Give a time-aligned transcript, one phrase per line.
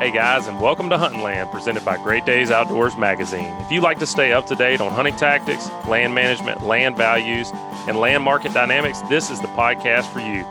[0.00, 3.54] Hey guys, and welcome to Huntin' Land, presented by Great Days Outdoors Magazine.
[3.60, 7.50] If you like to stay up to date on hunting tactics, land management, land values,
[7.86, 10.46] and land market dynamics, this is the podcast for you.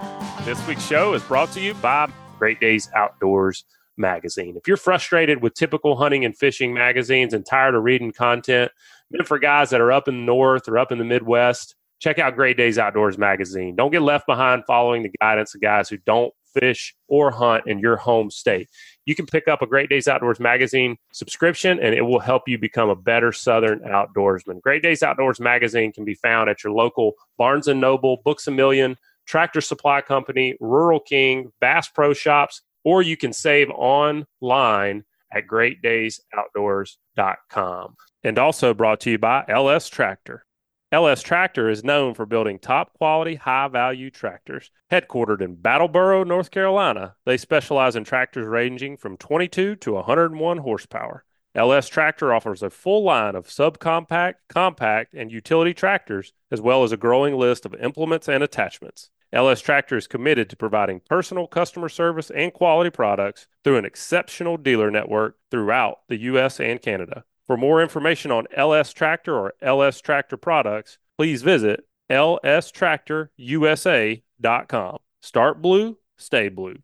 [0.45, 3.65] This week's show is brought to you by Great Days Outdoors
[3.97, 4.55] Magazine.
[4.55, 8.71] If you're frustrated with typical hunting and fishing magazines and tired of reading content
[9.09, 12.19] meant for guys that are up in the north or up in the Midwest, check
[12.19, 13.75] out Great Days Outdoors Magazine.
[13.75, 17.79] Don't get left behind following the guidance of guys who don't fish or hunt in
[17.79, 18.69] your home state
[19.09, 22.59] you can pick up a Great Days Outdoors magazine subscription and it will help you
[22.59, 24.61] become a better Southern outdoorsman.
[24.61, 28.51] Great Days Outdoors magazine can be found at your local Barnes and Noble, Books a
[28.51, 35.47] Million, Tractor Supply Company, Rural King, Bass Pro Shops, or you can save online at
[35.47, 37.95] greatdaysoutdoors.com.
[38.23, 40.45] And also brought to you by LS Tractor.
[40.91, 44.71] LS Tractor is known for building top quality, high value tractors.
[44.91, 51.25] Headquartered in Battleboro, North Carolina, they specialize in tractors ranging from 22 to 101 horsepower.
[51.53, 56.91] LS Tractor offers a full line of subcompact, compact, and utility tractors, as well as
[56.91, 59.11] a growing list of implements and attachments.
[59.31, 64.57] LS Tractor is committed to providing personal customer service and quality products through an exceptional
[64.57, 66.59] dealer network throughout the U.S.
[66.59, 67.25] and Canada.
[67.49, 74.97] For more information on LS Tractor or LS Tractor products, please visit lstractorusa.com.
[75.19, 76.75] Start blue, stay blue.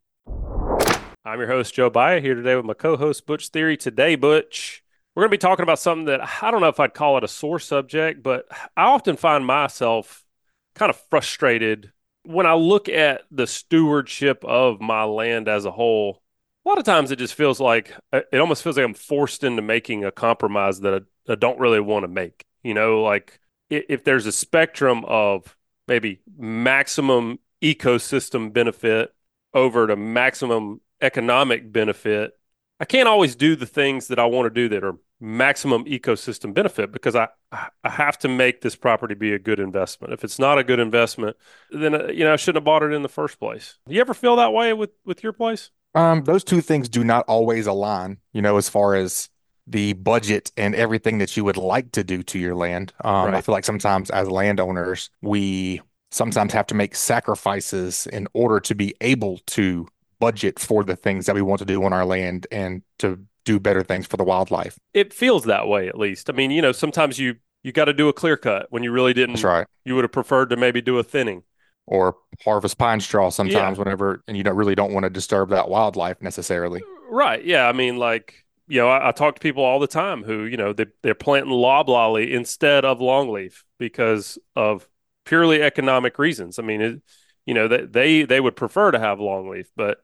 [1.24, 3.78] I'm your host, Joe Baya, here today with my co host, Butch Thierry.
[3.78, 6.96] Today, Butch, we're going to be talking about something that I don't know if I'd
[6.96, 10.26] call it a sore subject, but I often find myself
[10.74, 11.92] kind of frustrated
[12.24, 16.24] when I look at the stewardship of my land as a whole
[16.66, 19.44] a lot of times it just feels like uh, it almost feels like I'm forced
[19.44, 22.46] into making a compromise that I, I don't really want to make.
[22.64, 25.56] You know, like if there's a spectrum of
[25.88, 29.14] maybe maximum ecosystem benefit
[29.54, 32.38] over to maximum economic benefit,
[32.80, 36.54] I can't always do the things that I want to do that are maximum ecosystem
[36.54, 40.14] benefit because I I have to make this property be a good investment.
[40.14, 41.38] If it's not a good investment,
[41.72, 43.78] then uh, you know I shouldn't have bought it in the first place.
[43.88, 45.70] Do you ever feel that way with with your place?
[45.96, 49.30] Um, those two things do not always align, you know, as far as
[49.66, 52.94] the budget and everything that you would like to do to your land.
[53.04, 53.34] Um, right.
[53.34, 58.76] I feel like sometimes as landowners, we sometimes have to make sacrifices in order to
[58.76, 59.88] be able to
[60.20, 63.60] budget for the things that we want to do on our land and to do
[63.60, 64.78] better things for the wildlife.
[64.94, 66.30] It feels that way at least.
[66.30, 68.92] I mean, you know, sometimes you you got to do a clear cut when you
[68.92, 69.36] really didn't.
[69.36, 69.68] That's right.
[69.84, 71.44] You would have preferred to maybe do a thinning
[71.88, 73.84] or harvest pine straw sometimes yeah.
[73.84, 76.82] whenever and you don't really don't want to disturb that wildlife necessarily.
[77.10, 80.24] Right yeah i mean like you know i, I talk to people all the time
[80.24, 84.88] who you know they, they're planting loblolly instead of longleaf because of
[85.26, 86.60] purely economic reasons.
[86.60, 87.02] I mean it,
[87.46, 90.00] you know they, they they would prefer to have longleaf but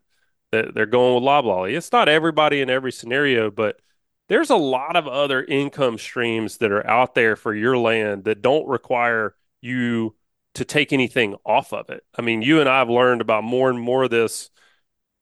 [0.52, 1.76] they're going with loblolly.
[1.76, 3.80] It's not everybody in every scenario but
[4.30, 8.42] there's a lot of other income streams that are out there for your land that
[8.42, 10.16] don't require you
[10.56, 12.04] to take anything off of it.
[12.18, 14.50] I mean, you and I have learned about more and more of this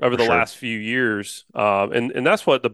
[0.02, 0.36] over the sure.
[0.36, 2.72] last few years, um, and and that's what the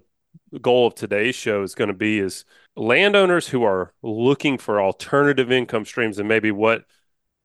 [0.61, 2.45] goal of today's show is going to be: is
[2.75, 6.85] landowners who are looking for alternative income streams and maybe what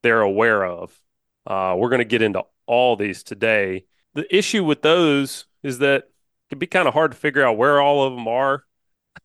[0.03, 0.99] they're aware of.
[1.47, 3.84] Uh, we're going to get into all these today.
[4.15, 6.12] The issue with those is that it
[6.50, 8.65] can be kind of hard to figure out where all of them are.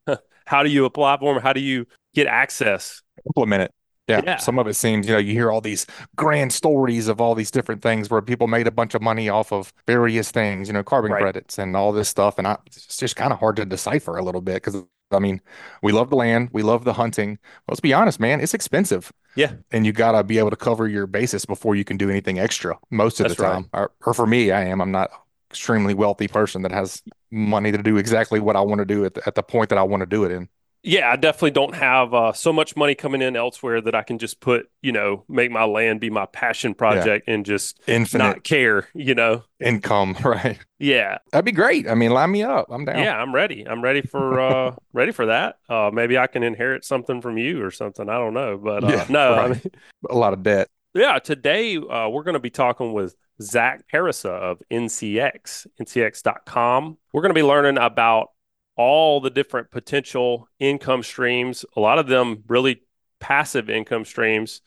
[0.46, 1.42] How do you apply for them?
[1.42, 3.02] How do you get access?
[3.28, 3.74] Implement it.
[4.08, 7.20] Yeah, yeah, some of it seems, you know, you hear all these grand stories of
[7.20, 10.68] all these different things where people made a bunch of money off of various things,
[10.68, 11.22] you know, carbon right.
[11.22, 12.38] credits and all this stuff.
[12.38, 15.42] And I, it's just kind of hard to decipher a little bit because, I mean,
[15.82, 17.40] we love the land, we love the hunting.
[17.68, 19.12] Let's be honest, man, it's expensive.
[19.36, 19.54] Yeah.
[19.72, 22.38] And you got to be able to cover your basis before you can do anything
[22.38, 23.70] extra most of That's the time.
[23.74, 23.82] Right.
[23.82, 24.82] Or, or for me, I am.
[24.82, 25.10] I'm not
[25.50, 27.02] extremely wealthy person that has
[27.32, 29.80] money to do exactly what I want to do at the, at the point that
[29.80, 30.48] I want to do it in
[30.86, 34.20] yeah, I definitely don't have uh, so much money coming in elsewhere that I can
[34.20, 37.34] just put, you know, make my land be my passion project yeah.
[37.34, 40.60] and just Infinite not care, you know, income, right?
[40.78, 41.90] Yeah, that'd be great.
[41.90, 42.68] I mean, line me up.
[42.70, 43.00] I'm down.
[43.00, 43.68] Yeah, I'm ready.
[43.68, 45.58] I'm ready for uh ready for that.
[45.68, 48.08] Uh, maybe I can inherit something from you or something.
[48.08, 49.46] I don't know, but uh, yeah, no, right.
[49.46, 49.62] I mean,
[50.10, 50.70] a lot of debt.
[50.94, 56.98] Yeah, today uh, we're going to be talking with Zack Parisa of NCX, NCX.com.
[57.12, 58.30] We're going to be learning about
[58.76, 62.82] all the different potential income streams, a lot of them really
[63.20, 64.62] passive income streams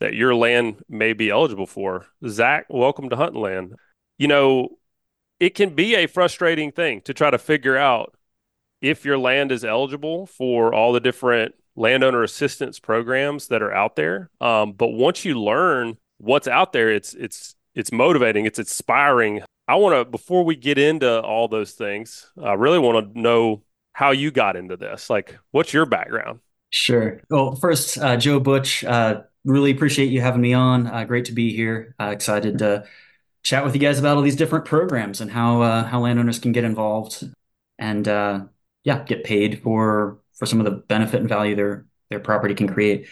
[0.00, 2.06] that your land may be eligible for.
[2.26, 3.74] Zack, welcome to Huntin' Land.
[4.18, 4.78] You know,
[5.40, 8.16] it can be a frustrating thing to try to figure out
[8.80, 13.96] if your land is eligible for all the different landowner assistance programs that are out
[13.96, 14.30] there.
[14.40, 19.76] Um, but once you learn what's out there, it's it's it's motivating, it's inspiring I
[19.76, 23.62] want to, before we get into all those things, I really want to know
[23.92, 25.08] how you got into this.
[25.08, 26.40] Like, what's your background?
[26.68, 27.20] Sure.
[27.30, 30.86] Well, first, uh, Joe Butch, uh, really appreciate you having me on.
[30.86, 31.94] Uh, great to be here.
[31.98, 32.84] Uh, excited to
[33.42, 36.52] chat with you guys about all these different programs and how uh, how landowners can
[36.52, 37.24] get involved
[37.78, 38.40] and uh,
[38.82, 42.68] yeah, get paid for for some of the benefit and value their their property can
[42.68, 43.06] create.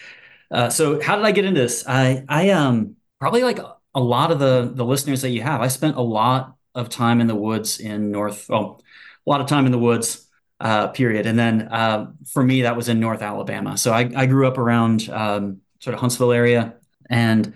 [0.69, 1.85] so, how did I get into this?
[1.87, 3.59] I I um probably like
[3.95, 5.61] a lot of the the listeners that you have.
[5.61, 8.81] I spent a lot of time in the woods in North, well,
[9.25, 10.27] a lot of time in the woods,
[10.59, 11.25] uh, period.
[11.27, 13.77] And then uh, for me, that was in North Alabama.
[13.77, 16.75] So I, I grew up around um, sort of Huntsville area,
[17.09, 17.53] and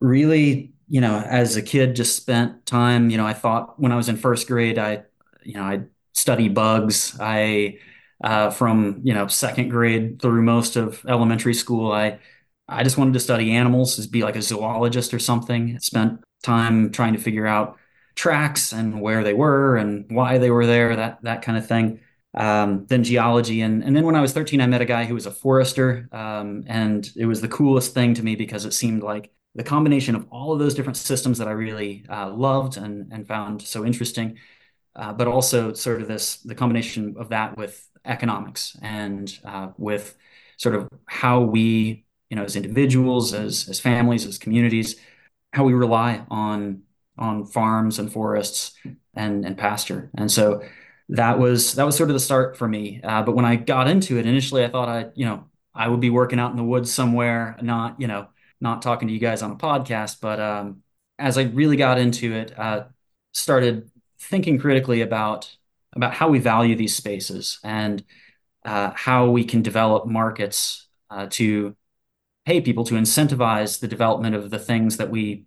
[0.00, 3.10] really, you know, as a kid, just spent time.
[3.10, 5.04] You know, I thought when I was in first grade, I,
[5.42, 5.82] you know, I
[6.12, 7.16] study bugs.
[7.20, 7.78] I
[8.22, 12.18] uh, from you know second grade through most of elementary school, I
[12.72, 15.78] I just wanted to study animals, be like a zoologist or something.
[15.80, 17.78] Spent time trying to figure out
[18.14, 22.00] tracks and where they were and why they were there, that that kind of thing.
[22.34, 25.14] Um, then geology, and and then when I was 13, I met a guy who
[25.14, 29.02] was a forester, um, and it was the coolest thing to me because it seemed
[29.02, 33.12] like the combination of all of those different systems that I really uh, loved and
[33.12, 34.38] and found so interesting,
[34.96, 40.16] uh, but also sort of this the combination of that with economics and uh, with
[40.56, 44.96] sort of how we you know, as individuals, as as families, as communities,
[45.52, 46.80] how we rely on
[47.18, 48.72] on farms and forests
[49.12, 50.10] and and pasture.
[50.14, 50.62] And so
[51.10, 53.02] that was that was sort of the start for me.
[53.04, 55.44] Uh, but when I got into it initially, I thought I you know
[55.74, 58.28] I would be working out in the woods somewhere, not you know
[58.62, 60.22] not talking to you guys on a podcast.
[60.22, 60.82] But um,
[61.18, 62.84] as I really got into it, uh,
[63.34, 65.54] started thinking critically about
[65.94, 68.02] about how we value these spaces and
[68.64, 71.76] uh, how we can develop markets uh, to
[72.44, 75.44] pay people to incentivize the development of the things that we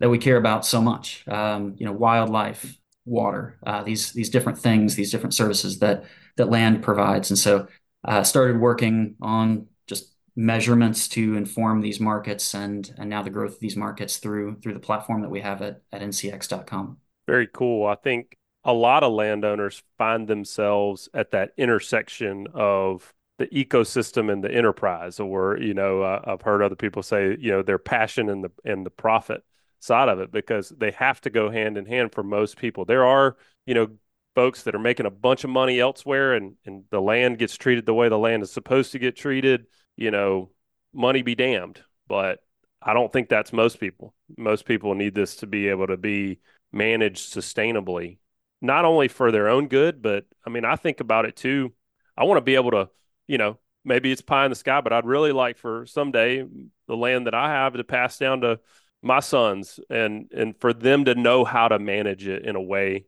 [0.00, 1.26] that we care about so much.
[1.26, 6.04] Um, you know, wildlife, water, uh, these these different things, these different services that
[6.36, 7.30] that land provides.
[7.30, 7.68] And so,
[8.04, 13.54] uh, started working on just measurements to inform these markets and and now the growth
[13.54, 16.98] of these markets through through the platform that we have at at ncx.com.
[17.26, 17.86] Very cool.
[17.86, 24.42] I think a lot of landowners find themselves at that intersection of the ecosystem and
[24.42, 28.28] the enterprise or you know uh, i've heard other people say you know their passion
[28.28, 29.42] and the and the profit
[29.80, 32.84] side of it because they have to go hand in hand for most people.
[32.84, 33.36] There are
[33.66, 33.88] you know
[34.34, 37.86] folks that are making a bunch of money elsewhere and and the land gets treated
[37.86, 40.50] the way the land is supposed to get treated you know
[40.92, 41.80] money be damned.
[42.06, 42.40] But
[42.82, 44.14] i don't think that's most people.
[44.36, 46.40] Most people need this to be able to be
[46.72, 48.18] managed sustainably
[48.60, 51.72] not only for their own good but i mean i think about it too.
[52.16, 52.90] I want to be able to
[53.28, 56.44] you know, maybe it's pie in the sky, but I'd really like for someday
[56.88, 58.58] the land that I have to pass down to
[59.00, 63.04] my sons and and for them to know how to manage it in a way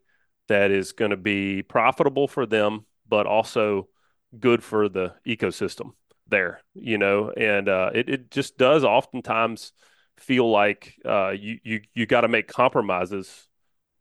[0.48, 3.88] that is going to be profitable for them, but also
[4.38, 5.92] good for the ecosystem
[6.28, 9.72] there, you know, and uh, it, it just does oftentimes
[10.16, 13.48] feel like uh, you you you got to make compromises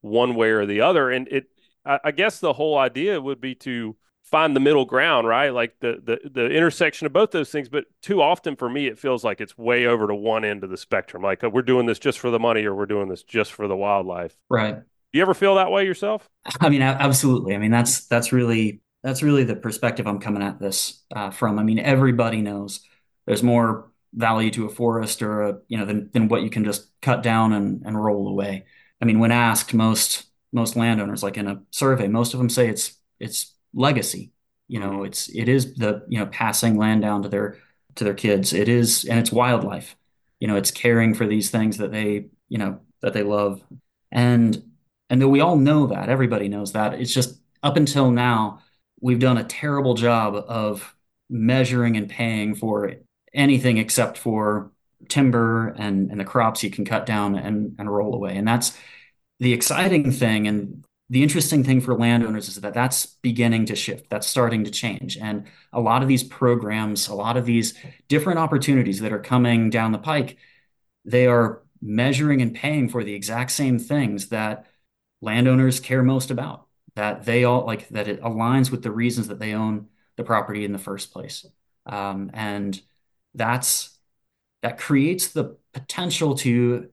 [0.01, 1.45] one way or the other, and it
[1.85, 3.95] I, I guess the whole idea would be to
[4.29, 5.49] find the middle ground, right?
[5.49, 7.69] Like the the the intersection of both those things.
[7.69, 10.69] But too often for me, it feels like it's way over to one end of
[10.69, 11.23] the spectrum.
[11.23, 13.67] Like uh, we're doing this just for the money, or we're doing this just for
[13.67, 14.37] the wildlife.
[14.49, 14.75] Right.
[14.75, 16.29] Do you ever feel that way yourself?
[16.61, 17.55] I mean, absolutely.
[17.55, 21.57] I mean, that's that's really that's really the perspective I'm coming at this uh, from.
[21.57, 22.81] I mean, everybody knows
[23.25, 26.63] there's more value to a forest or a you know than than what you can
[26.63, 28.65] just cut down and and roll away.
[29.01, 32.67] I mean, when asked, most most landowners, like in a survey, most of them say
[32.69, 34.31] it's it's legacy.
[34.67, 37.57] You know, it's it is the you know passing land down to their
[37.95, 38.53] to their kids.
[38.53, 39.95] It is and it's wildlife.
[40.39, 43.63] You know, it's caring for these things that they you know that they love,
[44.11, 44.61] and
[45.09, 46.93] and though we all know that, everybody knows that.
[46.93, 48.61] It's just up until now
[49.01, 50.95] we've done a terrible job of
[51.29, 52.93] measuring and paying for
[53.33, 54.71] anything except for
[55.07, 58.35] timber and and the crops you can cut down and and roll away.
[58.35, 58.77] And that's
[59.39, 64.09] the exciting thing and the interesting thing for landowners is that that's beginning to shift.
[64.09, 65.17] That's starting to change.
[65.17, 67.73] And a lot of these programs a lot of these
[68.07, 70.37] different opportunities that are coming down the pike
[71.05, 74.65] they are measuring and paying for the exact same things that
[75.21, 79.39] landowners care most about that they all like that it aligns with the reasons that
[79.39, 79.87] they own
[80.17, 81.45] the property in the first place.
[81.85, 82.79] Um, and
[83.33, 83.97] that's
[84.61, 86.89] that creates the potential to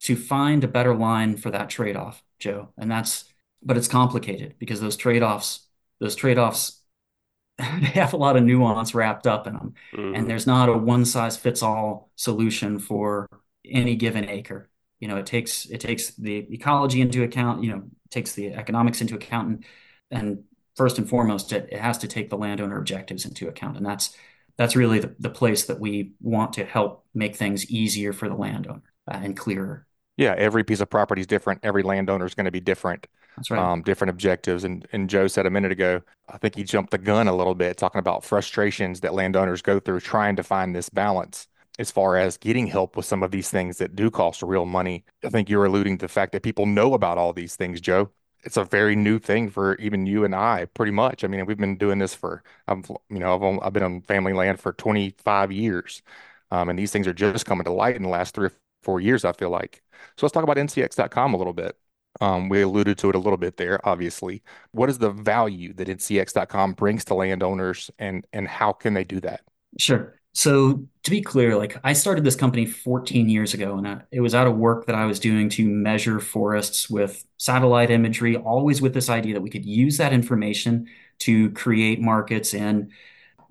[0.00, 2.70] to find a better line for that trade-off joe.
[2.76, 3.24] And that's
[3.62, 5.66] but it's complicated because those trade-offs
[6.00, 6.80] those trade-offs
[7.58, 10.14] they have a lot of nuance wrapped up in them mm-hmm.
[10.14, 13.28] and there's not a one size fits all solution for
[13.70, 14.70] any given acre
[15.00, 17.62] You know, it takes it takes the ecology into account.
[17.62, 19.64] You know, takes the economics into account, and,
[20.10, 20.44] and
[20.76, 24.16] first and foremost, it, it has to take the landowner objectives into account, and that's
[24.56, 28.34] that's really the, the place that we want to help make things easier for the
[28.34, 29.86] landowner uh, and clearer.
[30.16, 31.60] Yeah, every piece of property is different.
[31.62, 33.06] Every landowner is going to be different.
[33.36, 33.70] That's right.
[33.72, 34.64] Um, different objectives.
[34.64, 37.54] And and Joe said a minute ago, I think he jumped the gun a little
[37.54, 41.46] bit talking about frustrations that landowners go through trying to find this balance
[41.78, 45.04] as far as getting help with some of these things that do cost real money.
[45.24, 48.10] I think you're alluding to the fact that people know about all these things, Joe.
[48.44, 51.24] It's a very new thing for even you and I, pretty much.
[51.24, 54.32] I mean, we've been doing this for, I've, you know, I've, I've been on family
[54.32, 56.00] land for 25 years.
[56.50, 58.52] Um, and these things are just coming to light in the last three or
[58.82, 59.82] four years, I feel like.
[60.16, 61.76] So let's talk about ncx.com a little bit.
[62.20, 64.42] Um, we alluded to it a little bit there, obviously.
[64.72, 69.20] What is the value that ncx.com brings to landowners and and how can they do
[69.20, 69.42] that?
[69.78, 70.18] Sure.
[70.32, 74.34] So to be clear, like I started this company 14 years ago, and it was
[74.34, 78.92] out of work that I was doing to measure forests with satellite imagery, always with
[78.92, 80.88] this idea that we could use that information
[81.20, 82.90] to create markets in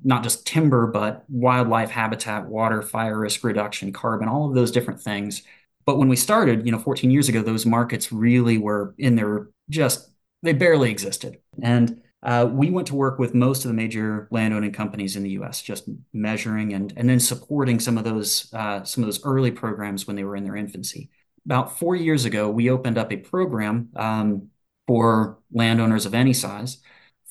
[0.03, 5.01] not just timber, but wildlife habitat, water, fire risk reduction, carbon, all of those different
[5.01, 5.41] things
[5.85, 9.49] but when we started, you know, 14 years ago, those markets really were in their
[9.69, 10.09] just,
[10.41, 11.37] they barely existed.
[11.61, 15.29] And uh, we went to work with most of the major landowning companies in the
[15.31, 19.51] U.S., just measuring and and then supporting some of those uh, some of those early
[19.51, 21.11] programs when they were in their infancy.
[21.45, 24.49] About four years ago, we opened up a program um,
[24.87, 26.79] for landowners of any size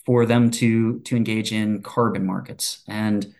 [0.07, 2.85] for them to to engage in carbon markets.
[2.87, 3.35] And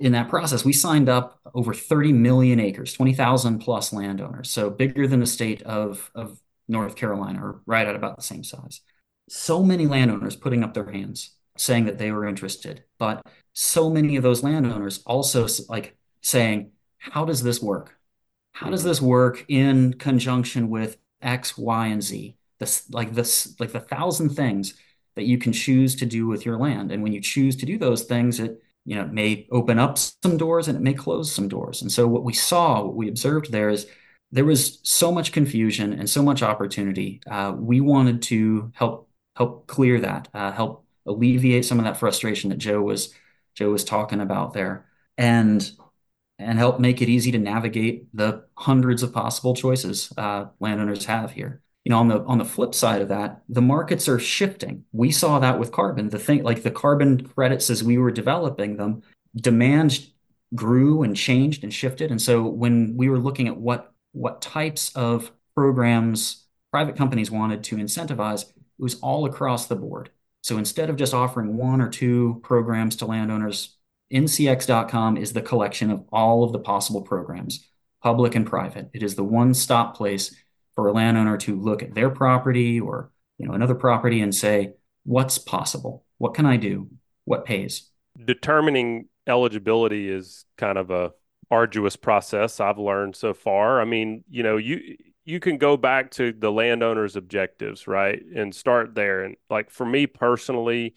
[0.00, 5.06] in that process, we signed up over 30 million acres, 20,000 plus landowners, so bigger
[5.06, 8.80] than the state of, of North Carolina, or right at about the same size.
[9.28, 14.16] So many landowners putting up their hands saying that they were interested, but so many
[14.16, 17.98] of those landowners also like saying, How does this work?
[18.52, 22.36] How does this work in conjunction with X, Y, and Z?
[22.58, 24.74] This like this, like the thousand things
[25.16, 26.90] that you can choose to do with your land.
[26.90, 29.98] And when you choose to do those things, it you know, it may open up
[29.98, 31.82] some doors and it may close some doors.
[31.82, 33.86] And so what we saw, what we observed there is
[34.32, 37.20] there was so much confusion and so much opportunity.
[37.30, 42.50] Uh, we wanted to help help clear that, uh, help alleviate some of that frustration
[42.50, 43.14] that Joe was
[43.54, 44.86] Joe was talking about there,
[45.18, 45.70] and
[46.38, 51.32] and help make it easy to navigate the hundreds of possible choices uh, landowners have
[51.32, 54.84] here you know on the on the flip side of that the markets are shifting.
[54.92, 56.08] We saw that with carbon.
[56.08, 59.02] The thing like the carbon credits as we were developing them
[59.34, 60.06] demand
[60.54, 62.12] grew and changed and shifted.
[62.12, 67.64] And so when we were looking at what what types of programs private companies wanted
[67.64, 70.10] to incentivize it was all across the board.
[70.42, 73.76] So instead of just offering one or two programs to landowners
[74.12, 77.66] ncx.com is the collection of all of the possible programs
[78.00, 78.90] public and private.
[78.92, 80.32] It is the one stop place
[80.74, 84.72] for a landowner to look at their property or you know another property and say
[85.04, 86.04] what's possible?
[86.18, 86.88] What can i do?
[87.24, 87.90] What pays?
[88.24, 91.12] Determining eligibility is kind of a
[91.52, 93.80] arduous process i've learned so far.
[93.80, 98.54] I mean you know you you can go back to the landowner's objectives right and
[98.54, 99.24] start there.
[99.24, 100.94] And like for me personally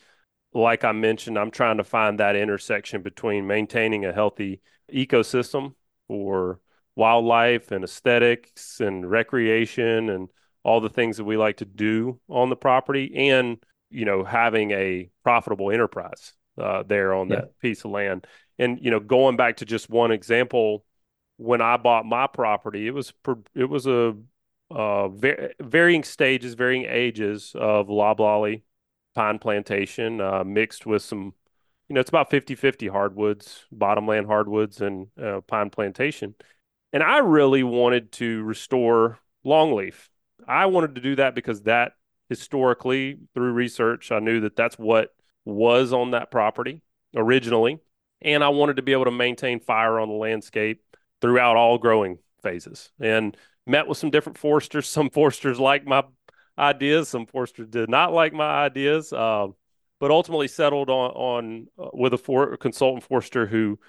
[0.53, 4.62] like i mentioned i'm trying to find that intersection between maintaining a healthy
[4.92, 5.74] ecosystem
[6.08, 6.60] for
[6.95, 10.29] wildlife and aesthetics and recreation and
[10.63, 13.57] all the things that we like to do on the property and
[13.89, 17.38] you know having a profitable enterprise uh, there on yeah.
[17.38, 18.25] that piece of land
[18.59, 20.85] and you know going back to just one example
[21.38, 23.13] when i bought my property it was
[23.55, 24.15] it was a
[24.71, 25.07] uh,
[25.59, 28.63] varying stages varying ages of loblolly
[29.15, 31.33] pine plantation uh, mixed with some
[31.89, 36.33] you know it's about 50 50 hardwoods bottomland hardwoods and uh, pine plantation
[36.93, 39.95] and I really wanted to restore longleaf.
[40.47, 41.93] I wanted to do that because that
[42.29, 45.09] historically, through research, I knew that that's what
[45.43, 46.81] was on that property
[47.15, 47.79] originally.
[48.21, 50.81] And I wanted to be able to maintain fire on the landscape
[51.19, 52.91] throughout all growing phases.
[53.00, 53.35] And
[53.65, 54.88] met with some different foresters.
[54.88, 56.03] Some foresters liked my
[56.57, 59.12] ideas, some foresters did not like my ideas.
[59.12, 59.47] Uh,
[60.00, 63.79] but ultimately settled on on uh, with a for, consultant forester who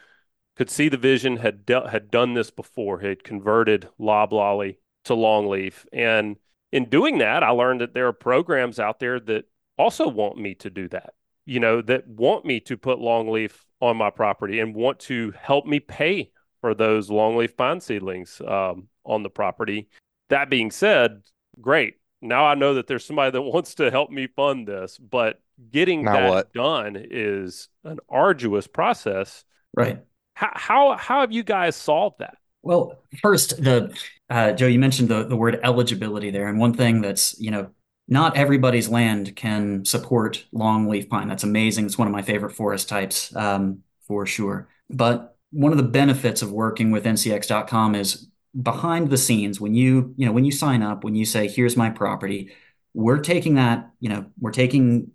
[0.56, 5.84] could see the vision, had de- had done this before, had converted loblolly to longleaf.
[5.92, 6.36] And
[6.72, 9.44] in doing that, I learned that there are programs out there that
[9.78, 13.96] also want me to do that, you know, that want me to put longleaf on
[13.96, 16.30] my property and want to help me pay
[16.60, 19.88] for those longleaf pine seedlings um, on the property.
[20.30, 21.22] That being said,
[21.60, 21.96] great.
[22.22, 26.04] Now I know that there's somebody that wants to help me fund this, but getting
[26.04, 26.52] now that what?
[26.52, 29.44] done is an arduous process.
[29.74, 30.00] Right.
[30.34, 32.36] How how how have you guys solved that?
[32.62, 33.94] Well, first the
[34.30, 36.48] uh, Joe, you mentioned the, the word eligibility there.
[36.48, 37.70] And one thing that's, you know,
[38.08, 41.28] not everybody's land can support longleaf pine.
[41.28, 41.86] That's amazing.
[41.86, 44.68] It's one of my favorite forest types um, for sure.
[44.90, 48.28] But one of the benefits of working with ncx.com is
[48.60, 51.76] behind the scenes when you you know when you sign up when you say here's
[51.76, 52.52] my property
[52.92, 55.10] we're taking that you know we're taking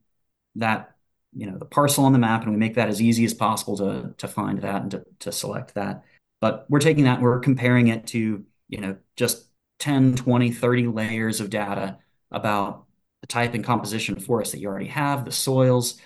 [0.56, 0.94] that
[1.34, 3.78] you know the parcel on the map and we make that as easy as possible
[3.78, 6.04] to to find that and to, to select that.
[6.42, 9.48] But we're taking that we're comparing it to you know just
[9.80, 11.98] 10 20 30 layers of data
[12.32, 12.86] about
[13.22, 16.00] the type and composition of forest that you already have the soils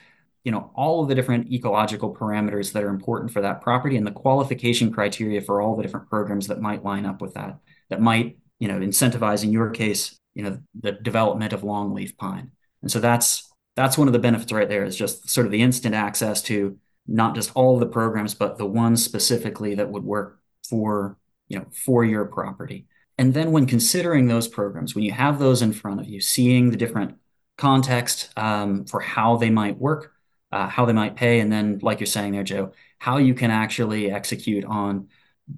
[0.43, 4.05] you know all of the different ecological parameters that are important for that property and
[4.05, 7.57] the qualification criteria for all the different programs that might line up with that
[7.89, 12.51] that might you know incentivize in your case you know the development of longleaf pine.
[12.81, 15.61] And so that's that's one of the benefits right there is just sort of the
[15.61, 16.77] instant access to
[17.07, 21.65] not just all the programs but the ones specifically that would work for you know
[21.71, 22.87] for your property.
[23.17, 26.71] And then when considering those programs when you have those in front of you seeing
[26.71, 27.15] the different
[27.57, 30.13] context um, for how they might work
[30.53, 33.49] uh, how they might pay, and then, like you're saying there, Joe, how you can
[33.49, 35.07] actually execute on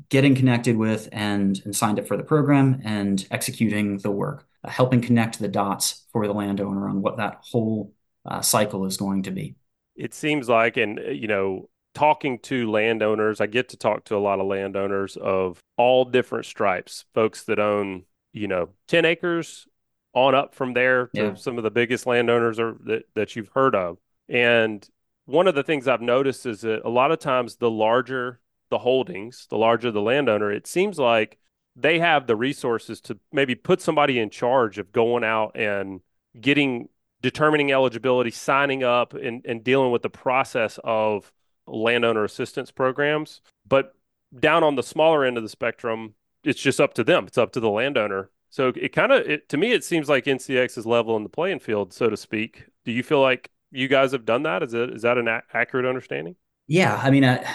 [0.07, 4.69] getting connected with and, and signed up for the program and executing the work, uh,
[4.69, 7.93] helping connect the dots for the landowner on what that whole
[8.25, 9.55] uh, cycle is going to be.
[9.95, 14.15] It seems like, and uh, you know, talking to landowners, I get to talk to
[14.15, 18.03] a lot of landowners of all different stripes, folks that own,
[18.33, 19.67] you know, 10 acres
[20.13, 21.33] on up from there to yeah.
[21.35, 23.97] some of the biggest landowners are, that, that you've heard of.
[24.27, 24.87] And
[25.25, 28.39] one of the things I've noticed is that a lot of times the larger
[28.69, 31.37] the holdings, the larger the landowner, it seems like
[31.75, 36.01] they have the resources to maybe put somebody in charge of going out and
[36.39, 36.87] getting
[37.21, 41.31] determining eligibility, signing up and, and dealing with the process of
[41.67, 43.41] landowner assistance programs.
[43.67, 43.93] But
[44.37, 47.25] down on the smaller end of the spectrum, it's just up to them.
[47.27, 48.29] It's up to the landowner.
[48.49, 51.59] So it kind of, to me, it seems like NCX is level in the playing
[51.59, 52.65] field, so to speak.
[52.85, 54.63] Do you feel like you guys have done that?
[54.63, 56.35] Is it is that an a- accurate understanding?
[56.67, 57.45] Yeah, I mean, uh,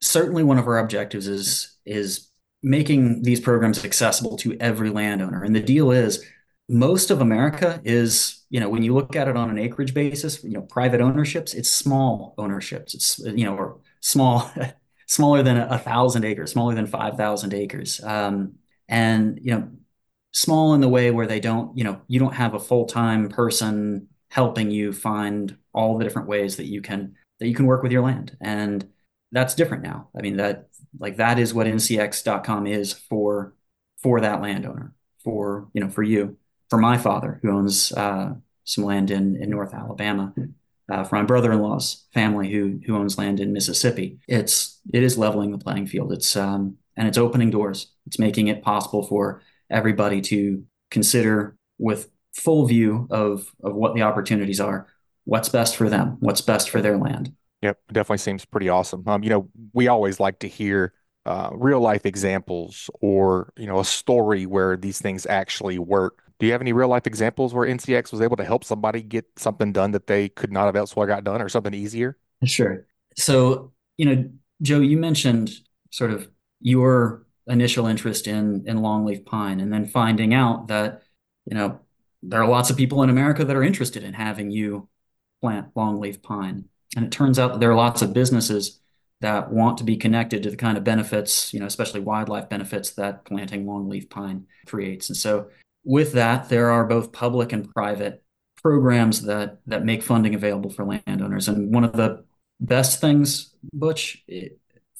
[0.00, 2.30] certainly one of our objectives is is
[2.62, 5.42] making these programs accessible to every landowner.
[5.42, 6.24] And the deal is,
[6.70, 10.44] most of America is, you know, when you look at it on an acreage basis,
[10.44, 12.94] you know, private ownerships, it's small ownerships.
[12.94, 14.48] It's you know, or small,
[15.06, 18.54] smaller than a, thousand acres, smaller than five thousand acres, um,
[18.88, 19.68] and you know,
[20.32, 23.28] small in the way where they don't, you know, you don't have a full time
[23.28, 27.82] person helping you find all the different ways that you can that you can work
[27.82, 28.36] with your land.
[28.40, 28.88] And
[29.32, 30.10] that's different now.
[30.16, 30.68] I mean that
[31.00, 33.54] like that is what ncx.com is for
[34.02, 36.36] for that landowner for you know for you
[36.70, 38.32] for my father who owns uh,
[38.64, 40.32] some land in in north alabama
[40.90, 45.50] uh, for my brother-in-law's family who who owns land in mississippi it's it is leveling
[45.50, 50.20] the playing field it's um and it's opening doors it's making it possible for everybody
[50.20, 54.86] to consider with full view of of what the opportunities are,
[55.24, 57.32] what's best for them, what's best for their land.
[57.62, 59.06] Yep, definitely seems pretty awesome.
[59.06, 60.94] Um, you know, we always like to hear
[61.26, 66.22] uh, real life examples or you know a story where these things actually work.
[66.40, 69.26] Do you have any real life examples where NCX was able to help somebody get
[69.36, 72.16] something done that they could not have elsewhere got done, or something easier?
[72.44, 72.86] Sure.
[73.16, 74.30] So you know,
[74.62, 75.50] Joe, you mentioned
[75.90, 76.28] sort of
[76.60, 81.02] your initial interest in in longleaf pine, and then finding out that
[81.44, 81.78] you know
[82.22, 84.88] there are lots of people in America that are interested in having you
[85.42, 86.64] plant longleaf pine.
[86.96, 88.80] And it turns out that there are lots of businesses
[89.20, 92.90] that want to be connected to the kind of benefits, you know, especially wildlife benefits
[92.92, 95.08] that planting longleaf pine creates.
[95.08, 95.48] And so
[95.84, 98.22] with that, there are both public and private
[98.62, 101.48] programs that that make funding available for landowners.
[101.48, 102.24] And one of the
[102.60, 104.22] best things, Butch,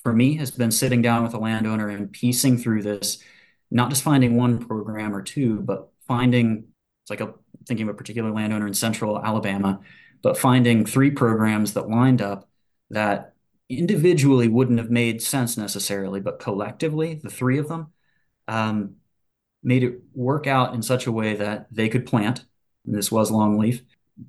[0.02, 3.22] for me, has been sitting down with a landowner and piecing through this,
[3.70, 6.64] not just finding one program or two, but finding
[7.02, 7.34] it's like a
[7.66, 9.80] thinking of a particular landowner in central Alabama,
[10.22, 12.48] but finding three programs that lined up
[12.90, 13.34] that
[13.68, 17.92] individually wouldn't have made sense necessarily, but collectively, the three of them
[18.48, 18.96] um,
[19.62, 22.44] made it work out in such a way that they could plant.
[22.84, 23.82] This was longleaf.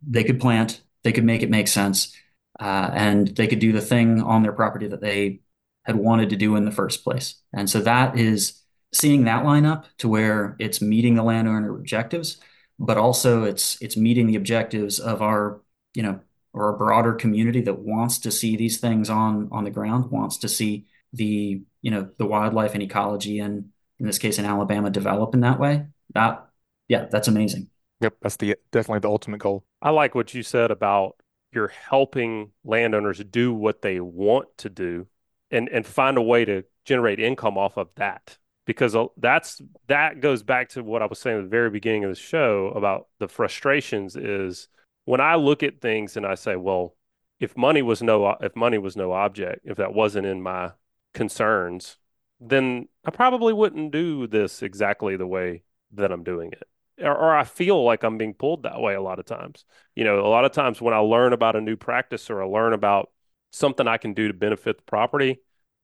[0.08, 0.82] They could plant.
[1.04, 2.16] They could make it make sense,
[2.60, 5.42] uh, and they could do the thing on their property that they
[5.84, 7.36] had wanted to do in the first place.
[7.54, 8.62] And so that is
[8.94, 12.38] seeing that line up to where it's meeting the landowner objectives
[12.82, 15.62] but also it's it's meeting the objectives of our
[15.94, 16.20] you know
[16.52, 20.38] or a broader community that wants to see these things on on the ground wants
[20.38, 23.70] to see the you know the wildlife and ecology and
[24.02, 26.46] in this case in Alabama develop in that way that
[26.88, 27.70] yeah that's amazing.
[28.02, 29.64] Yep that's the definitely the ultimate goal.
[29.82, 31.16] I like what you said about
[31.54, 35.08] you're helping landowners do what they want to do
[35.52, 38.38] and and find a way to generate income off of that.
[38.66, 42.04] Because uh, that's that goes back to what I was saying at the very beginning
[42.04, 44.68] of the show about the frustrations is
[45.06, 46.96] when I look at things and I say, well,
[47.40, 50.72] if money was no if money was no object, if that wasn't in my
[51.14, 51.98] concerns,
[52.42, 55.62] then I probably wouldn't do this exactly the way
[55.94, 56.64] that I'm doing it.
[57.00, 59.64] Or, or, I feel like I'm being pulled that way a lot of times.
[59.96, 62.46] You know, a lot of times when I learn about a new practice or I
[62.46, 63.12] learn about
[63.52, 65.40] something I can do to benefit the property,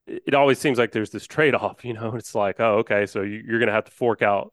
[0.06, 1.84] it always seems like there's this trade off.
[1.84, 4.52] You know, it's like, oh, okay, so you're going to have to fork out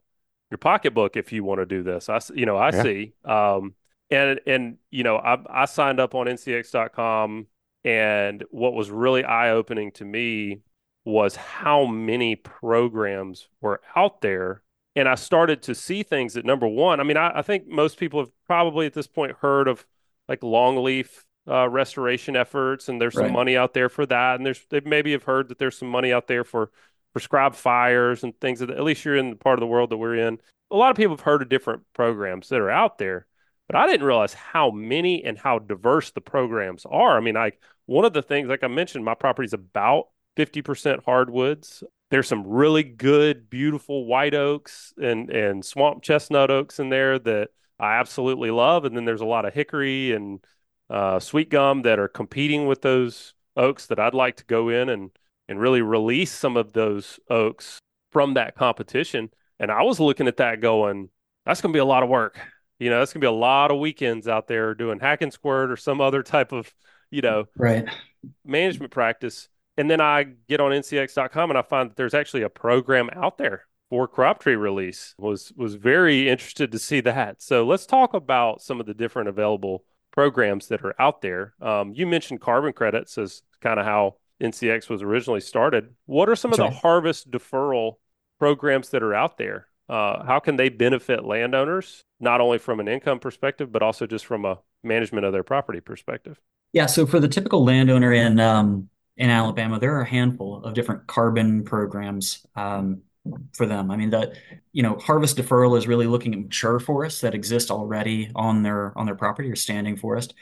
[0.50, 2.08] your pocketbook if you want to do this.
[2.08, 2.82] I, you know, I yeah.
[2.82, 3.14] see.
[3.24, 3.74] Um,
[4.10, 7.46] and and you know, I I signed up on NCX.com,
[7.84, 10.62] and what was really eye opening to me
[11.06, 14.62] was how many programs were out there.
[14.96, 17.96] And I started to see things that number one, I mean, I, I think most
[17.96, 19.86] people have probably at this point heard of
[20.28, 21.08] like longleaf
[21.48, 23.26] uh, restoration efforts, and there's right.
[23.26, 24.34] some money out there for that.
[24.34, 26.70] And there's they maybe have heard that there's some money out there for
[27.12, 29.98] prescribed fires and things that at least you're in the part of the world that
[29.98, 30.38] we're in.
[30.72, 33.26] A lot of people have heard of different programs that are out there,
[33.68, 37.16] but I didn't realize how many and how diverse the programs are.
[37.16, 41.04] I mean, like one of the things, like I mentioned, my property is about 50%
[41.04, 41.82] hardwoods.
[42.10, 47.48] There's some really good, beautiful white oaks and and swamp chestnut oaks in there that
[47.80, 48.84] I absolutely love.
[48.84, 50.44] And then there's a lot of hickory and
[50.88, 54.88] uh, sweet gum that are competing with those oaks that I'd like to go in
[54.88, 55.10] and
[55.48, 57.78] and really release some of those oaks
[58.10, 59.30] from that competition.
[59.58, 61.08] And I was looking at that going,
[61.44, 62.38] that's going to be a lot of work.
[62.78, 65.32] You know, that's going to be a lot of weekends out there doing hack and
[65.32, 66.72] squirt or some other type of,
[67.10, 67.88] you know, right
[68.44, 69.48] management practice.
[69.76, 73.38] And then I get on ncx.com and I find that there's actually a program out
[73.38, 75.14] there for crop tree release.
[75.18, 77.42] Was was very interested to see that.
[77.42, 81.54] So let's talk about some of the different available programs that are out there.
[81.60, 85.94] Um, you mentioned carbon credits as kind of how NCX was originally started.
[86.06, 87.94] What are some That's of the harvest deferral
[88.38, 89.68] programs that are out there?
[89.88, 94.26] Uh, how can they benefit landowners, not only from an income perspective, but also just
[94.26, 96.40] from a management of their property perspective?
[96.72, 100.74] Yeah, so for the typical landowner in um, in Alabama, there are a handful of
[100.74, 103.02] different carbon programs um,
[103.54, 103.90] for them.
[103.90, 104.36] I mean, the
[104.72, 108.96] you know harvest deferral is really looking at mature forests that exist already on their
[108.96, 110.34] on their property or standing forest,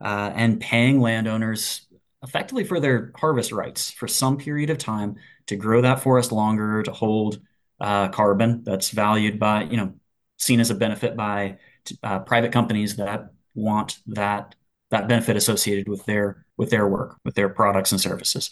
[0.00, 1.86] uh, and paying landowners
[2.22, 5.16] effectively for their harvest rights for some period of time
[5.46, 7.40] to grow that forest longer, to hold
[7.80, 9.94] uh, carbon that's valued by you know
[10.38, 11.58] seen as a benefit by
[12.02, 14.54] uh, private companies that want that
[14.90, 18.50] that benefit associated with their with their work, with their products and services.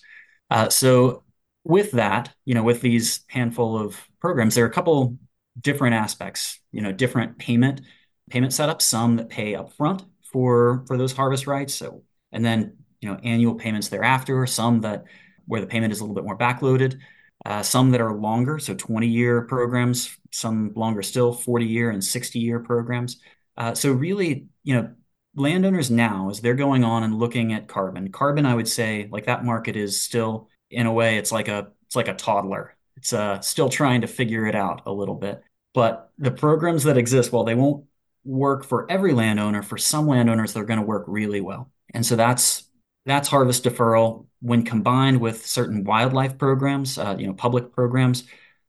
[0.51, 1.25] Uh, so
[1.65, 5.17] with that, you know, with these handful of programs, there are a couple
[5.61, 7.83] different aspects, you know, different payment
[8.31, 11.75] payment setups, some that pay upfront for for those harvest rights.
[11.75, 15.05] So and then, you know, annual payments thereafter, some that
[15.47, 16.99] where the payment is a little bit more backloaded,
[17.47, 22.03] uh, some that are longer, so 20 year programs, some longer still, 40 year and
[22.05, 23.21] 60 year programs.
[23.57, 24.91] Uh, so really, you know,
[25.35, 29.27] landowners now, as they're going on and looking at carbon, carbon, I would say, like
[29.27, 32.77] that market is still, in a way, it's like a it's like a toddler.
[32.97, 35.43] It's uh, still trying to figure it out a little bit.
[35.73, 37.85] But the programs that exist, while they won't
[38.25, 41.71] work for every landowner, for some landowners, they're going to work really well.
[41.95, 42.69] And so that's
[43.07, 48.25] that's harvest deferral when combined with certain wildlife programs, uh, you know, public programs.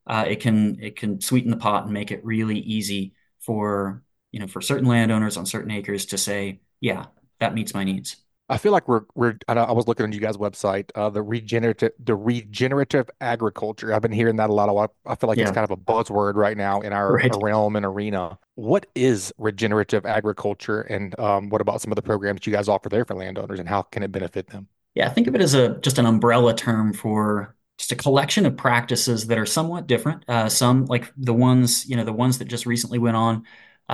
[0.08, 4.40] Uh, it can it can sweeten the pot and make it really easy for you
[4.40, 7.06] know, for certain landowners on certain acres to say, yeah,
[7.40, 8.18] that meets my needs.
[8.52, 9.38] I feel like we're we're.
[9.48, 13.94] I was looking on you guys' website, uh, the regenerative the regenerative agriculture.
[13.94, 14.70] I've been hearing that a lot.
[14.70, 15.44] Of, I feel like yeah.
[15.44, 17.32] it's kind of a buzzword right now in our, right.
[17.40, 18.40] realm and arena.
[18.56, 22.90] What is regenerative agriculture, and um, what about some of the programs you guys offer
[22.90, 24.68] there for landowners, and how can it benefit them?
[24.96, 28.58] Yeah, think of it as a just an umbrella term for just a collection of
[28.58, 30.26] practices that are somewhat different.
[30.28, 33.44] Uh, some like the ones you know the ones that just recently went on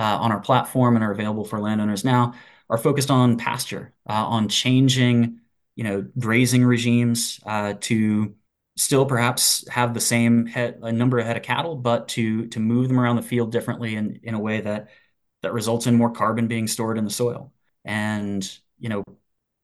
[0.00, 2.34] on our platform and are available for landowners now
[2.68, 5.40] are focused on pasture, uh, on changing,
[5.76, 8.34] you know, grazing regimes uh, to
[8.76, 12.60] still perhaps have the same head, a number of head of cattle, but to to
[12.60, 14.88] move them around the field differently in in a way that
[15.42, 17.52] that results in more carbon being stored in the soil.
[17.84, 19.04] And you know,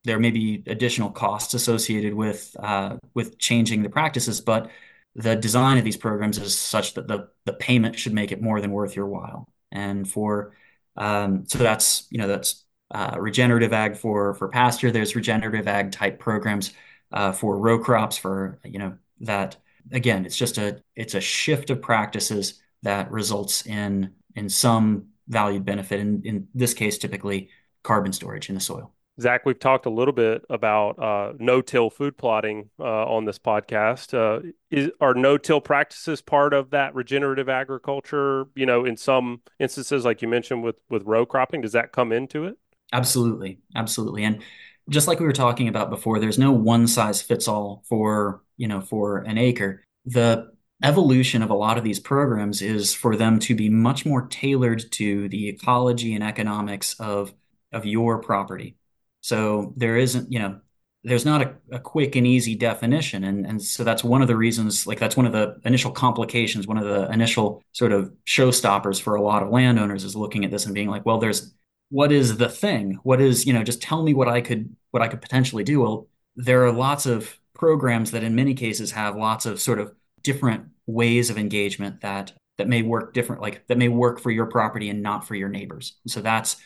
[0.03, 4.71] there may be additional costs associated with uh, with changing the practices, but
[5.15, 8.61] the design of these programs is such that the the payment should make it more
[8.61, 9.47] than worth your while.
[9.73, 10.55] And for
[10.95, 14.91] um, so that's you know that's uh, regenerative ag for for pasture.
[14.91, 16.71] There's regenerative ag type programs
[17.11, 19.57] uh, for row crops for you know that
[19.91, 25.65] again it's just a it's a shift of practices that results in in some valued
[25.65, 27.49] benefit in in this case typically
[27.83, 32.17] carbon storage in the soil Zack, we've talked a little bit about uh, no-till food
[32.17, 34.13] plotting uh, on this podcast.
[34.13, 38.45] Uh, is, are no-till practices part of that regenerative agriculture?
[38.55, 42.11] You know, in some instances, like you mentioned with with row cropping, does that come
[42.11, 42.57] into it?
[42.91, 44.23] Absolutely, absolutely.
[44.23, 44.41] And
[44.89, 48.67] just like we were talking about before, there's no one size fits all for you
[48.67, 49.83] know for an acre.
[50.05, 54.25] The evolution of a lot of these programs is for them to be much more
[54.27, 57.31] tailored to the ecology and economics of
[57.71, 58.75] of your property
[59.23, 60.59] so there isn't, you know,
[61.05, 63.23] there's not a, a, quick and easy definition.
[63.23, 66.67] And, and so that's one of the reasons, like that's one of the initial complications,
[66.67, 70.51] one of the initial sort of showstoppers for a lot of landowners is looking at
[70.51, 71.53] this and being like, well, there's
[71.89, 72.99] what is the thing?
[73.03, 75.81] What is, you know, just tell me what I could what I could potentially do.
[75.81, 79.93] Well, there are lots of programs that in many cases have lots of sort of
[80.21, 84.47] different ways of engagement that that may work different, like that may work for your
[84.47, 85.97] property and not for your neighbors.
[86.07, 86.57] So that's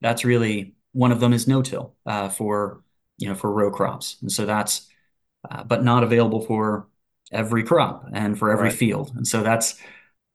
[0.00, 2.82] that's really one of them is no-till uh, for
[3.18, 4.88] you know for row crops, and so that's
[5.50, 6.88] uh, but not available for
[7.32, 8.76] every crop and for every right.
[8.76, 9.80] field, and so that's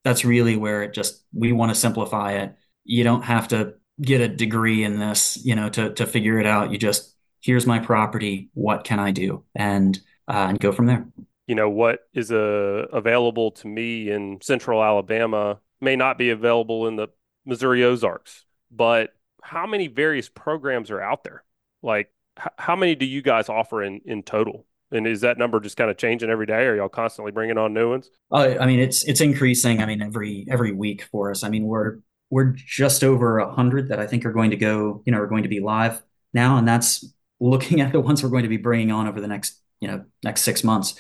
[0.04, 2.56] that's really where it just we want to simplify it.
[2.84, 6.46] You don't have to get a degree in this, you know, to to figure it
[6.46, 6.72] out.
[6.72, 11.06] You just here's my property, what can I do, and uh, and go from there.
[11.48, 16.88] You know what is uh, available to me in Central Alabama may not be available
[16.88, 17.10] in the
[17.46, 19.14] Missouri Ozarks, but
[19.44, 21.44] how many various programs are out there?
[21.82, 24.66] Like, h- how many do you guys offer in in total?
[24.92, 26.66] And is that number just kind of changing every day?
[26.66, 28.10] Or y'all constantly bringing on new ones?
[28.32, 29.82] Uh, I mean, it's it's increasing.
[29.82, 31.44] I mean, every every week for us.
[31.44, 31.98] I mean, we're
[32.30, 35.04] we're just over a hundred that I think are going to go.
[35.06, 36.02] You know, are going to be live
[36.34, 37.06] now, and that's
[37.40, 40.06] looking at the ones we're going to be bringing on over the next you know
[40.24, 40.96] next six months.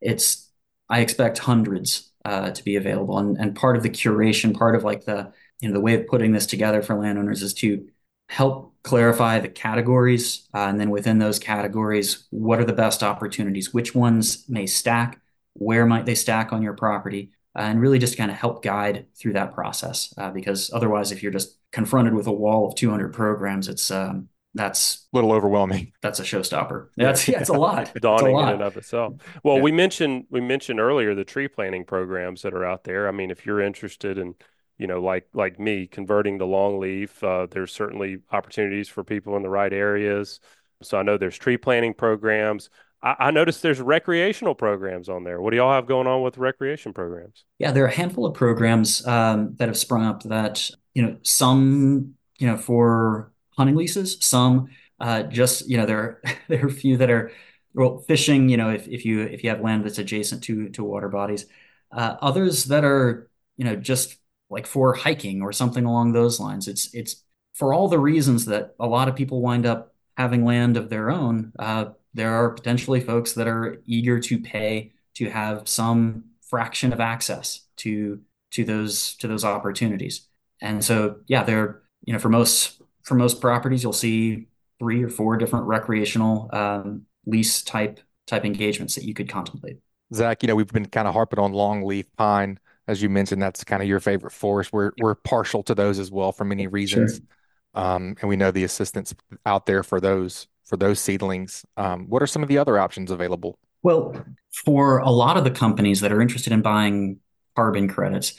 [0.00, 0.50] It's
[0.88, 4.82] I expect hundreds uh, to be available, and and part of the curation, part of
[4.82, 7.86] like the you know the way of putting this together for landowners is to
[8.28, 13.72] help clarify the categories uh, and then within those categories what are the best opportunities
[13.72, 15.20] which ones may stack
[15.54, 19.06] where might they stack on your property uh, and really just kind of help guide
[19.18, 23.12] through that process uh, because otherwise if you're just confronted with a wall of 200
[23.12, 25.92] programs it's um, that's a little overwhelming.
[26.00, 26.88] That's a showstopper.
[26.96, 27.92] That's yeah, it's a lot.
[28.00, 28.48] Daunting a lot.
[28.48, 29.14] in and of itself.
[29.44, 29.62] Well, yeah.
[29.62, 33.06] we mentioned we mentioned earlier the tree planting programs that are out there.
[33.06, 34.34] I mean, if you're interested in
[34.78, 37.22] you know, like like me, converting to longleaf.
[37.22, 40.40] Uh, there's certainly opportunities for people in the right areas.
[40.82, 42.70] So I know there's tree planting programs.
[43.02, 45.40] I, noticed there's recreational programs on there.
[45.40, 47.44] What do y'all have going on with recreation programs?
[47.58, 51.16] Yeah, there are a handful of programs um, that have sprung up that you know
[51.22, 56.68] some you know for hunting leases, some uh, just you know there are, there are
[56.68, 57.30] a few that are
[57.74, 58.48] well fishing.
[58.48, 61.46] You know, if if you if you have land that's adjacent to to water bodies,
[61.92, 64.16] uh, others that are you know just
[64.48, 66.68] like for hiking or something along those lines.
[66.68, 67.22] It's it's
[67.54, 71.10] for all the reasons that a lot of people wind up having land of their
[71.10, 71.52] own.
[71.58, 77.00] Uh, there are potentially folks that are eager to pay to have some fraction of
[77.00, 78.20] access to
[78.52, 80.28] to those to those opportunities.
[80.60, 85.08] And so, yeah, there you know for most for most properties, you'll see three or
[85.08, 89.78] four different recreational um, lease type type engagements that you could contemplate.
[90.14, 93.64] Zack, you know, we've been kind of harping on longleaf pine as you mentioned, that's
[93.64, 94.72] kind of your favorite forest.
[94.72, 97.84] We're we're partial to those as well for many reasons, sure.
[97.84, 101.64] um, and we know the assistance out there for those for those seedlings.
[101.76, 103.58] Um, what are some of the other options available?
[103.82, 107.20] Well, for a lot of the companies that are interested in buying
[107.54, 108.34] carbon credits,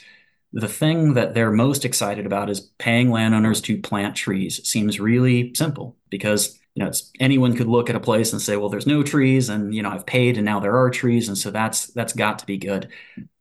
[0.52, 4.58] the thing that they're most excited about is paying landowners to plant trees.
[4.58, 8.56] It seems really simple because you know anyone could look at a place and say,
[8.56, 11.36] well, there's no trees, and you know I've paid, and now there are trees, and
[11.36, 12.88] so that's that's got to be good.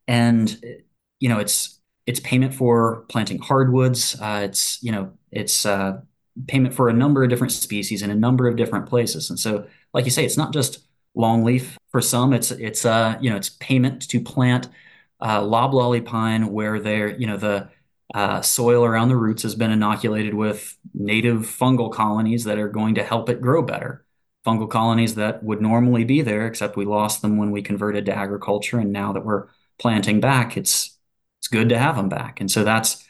[0.08, 0.58] And
[1.20, 4.20] you know, it's it's payment for planting hardwoods.
[4.20, 6.02] Uh, it's you know, it's uh,
[6.48, 9.30] payment for a number of different species in a number of different places.
[9.30, 12.34] And so, like you say, it's not just longleaf for some.
[12.34, 14.70] It's it's uh, you know, it's payment to plant
[15.22, 17.70] uh, loblolly pine where they're you know the
[18.14, 22.96] uh, soil around the roots has been inoculated with native fungal colonies that are going
[22.96, 24.06] to help it grow better.
[24.46, 28.16] Fungal colonies that would normally be there, except we lost them when we converted to
[28.16, 30.97] agriculture, and now that we're planting back, it's
[31.48, 32.42] it's good to have them back.
[32.42, 33.06] And so that's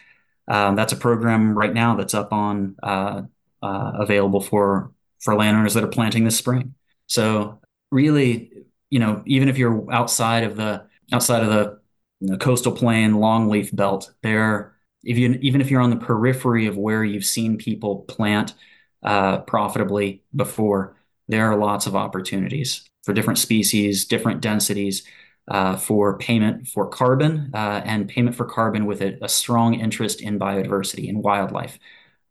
[0.47, 3.23] um, that's a program right now that's up on uh,
[3.63, 6.76] uh, available for for landowners that are planting this spring.
[7.08, 7.60] So
[7.91, 8.52] really,
[8.91, 11.80] you know, even if you're outside of the outside of the
[12.19, 16.67] you know, coastal plain longleaf belt, there if you even if you're on the periphery
[16.67, 18.54] of where you've seen people plant
[19.02, 20.95] uh, profitably before,
[21.28, 25.04] there are lots of opportunities for different species, different densities
[25.48, 30.20] uh, for payment for carbon uh, and payment for carbon with a, a, strong interest
[30.20, 31.80] in biodiversity and wildlife.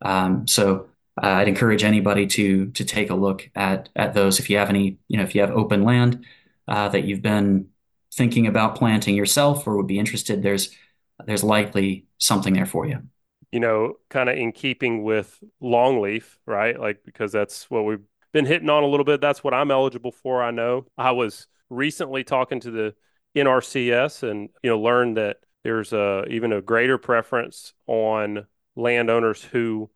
[0.03, 0.89] Um, so
[1.23, 4.39] uh, I'd encourage anybody to to take a look at at those.
[4.39, 6.27] If you have any, you know, if you have open land
[6.69, 7.69] uh, that you've been
[8.13, 10.77] thinking about planting yourself or would be interested, there's
[11.25, 13.03] there's likely something there for you.
[13.51, 16.79] You know, kind of in keeping with longleaf, right?
[16.79, 19.23] Like because that's what we've been hitting on a little bit.
[19.23, 20.43] That's what I'm eligible for.
[20.43, 20.87] I know.
[20.99, 22.95] I was recently talking to the
[23.37, 29.91] NRCS and you know learned that there's a even a greater preference on landowners who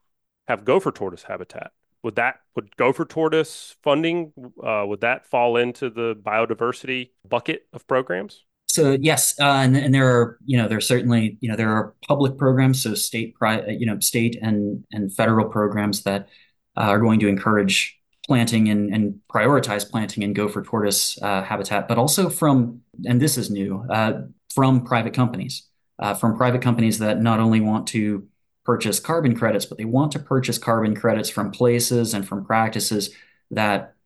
[0.49, 1.73] have gopher tortoise habitat.
[2.03, 7.87] Would that would gopher tortoise funding uh, would that fall into the biodiversity bucket of
[7.87, 8.45] programs?
[8.69, 11.71] So yes, uh, and, and there are you know there are certainly you know there
[11.71, 16.29] are public programs, so state pri- you know state and and federal programs that
[16.77, 18.00] uh, are going to encourage
[18.31, 23.37] planting and, and prioritize planting in gopher tortoise uh, habitat, but also from and this
[23.37, 24.23] is new uh,
[24.55, 25.65] from private companies,
[25.99, 28.29] uh, from private companies that not only want to
[28.65, 33.13] purchase carbon credits, but they want to purchase carbon credits from places and from practices
[33.51, 33.97] that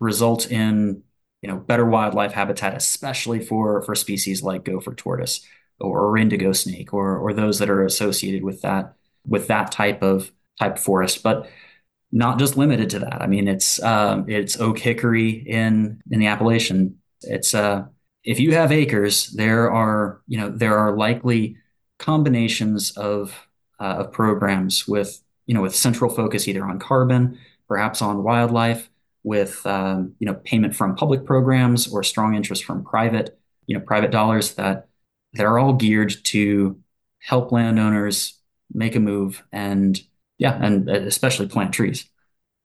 [0.00, 1.04] result in
[1.40, 5.46] you know better wildlife habitat, especially for for species like gopher tortoise
[5.78, 10.32] or, indigo snake or or those that are associated with that with that type of
[10.58, 11.22] type forest.
[11.22, 11.48] But
[12.12, 13.22] not just limited to that.
[13.22, 16.98] I mean, it's um, it's oak hickory in in the Appalachian.
[17.22, 17.84] It's uh,
[18.24, 21.56] if you have acres, there are you know there are likely
[21.98, 23.46] combinations of
[23.78, 28.90] uh, of programs with you know with central focus either on carbon, perhaps on wildlife,
[29.22, 33.84] with um, you know payment from public programs or strong interest from private you know
[33.84, 34.88] private dollars that
[35.34, 36.80] that are all geared to
[37.20, 38.38] help landowners
[38.72, 40.00] make a move and
[40.40, 42.06] yeah, and uh, especially plant trees.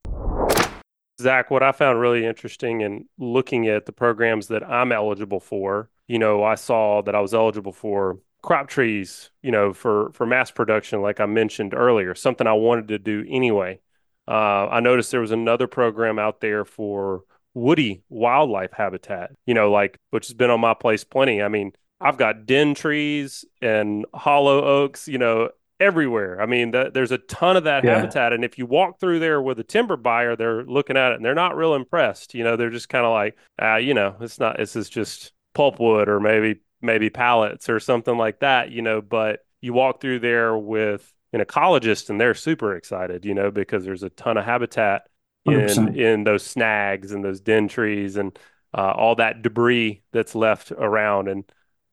[1.21, 5.91] Zack, what I found really interesting in looking at the programs that I'm eligible for,
[6.07, 10.27] you know, I saw that I was eligible for crop trees, you know, for for
[10.27, 13.81] mass production, like I mentioned earlier, something I wanted to do anyway.
[14.27, 17.23] Uh, I noticed there was another program out there for
[17.55, 21.43] woody wildlife habitat, you know, like which has been on my place plenty.
[21.43, 26.41] I mean, I've got den trees and hollow oaks, you know, everywhere.
[26.41, 27.97] I mean, th- there's a ton of that yeah.
[27.97, 31.17] habitat, and if you walk through there with a timber buyer, they're looking at it
[31.17, 32.35] and they're not real impressed.
[32.35, 34.59] You know, they're just kind of like, ah, you know, it's not.
[34.59, 39.41] This is just pulpwood or maybe maybe pallets or something like that, you know, but
[39.61, 44.03] you walk through there with an ecologist and they're super excited, you know, because there's
[44.03, 45.09] a ton of habitat
[45.45, 45.97] in 100%.
[45.97, 48.39] in those snags and those den trees and
[48.77, 51.45] uh, all that debris that's left around and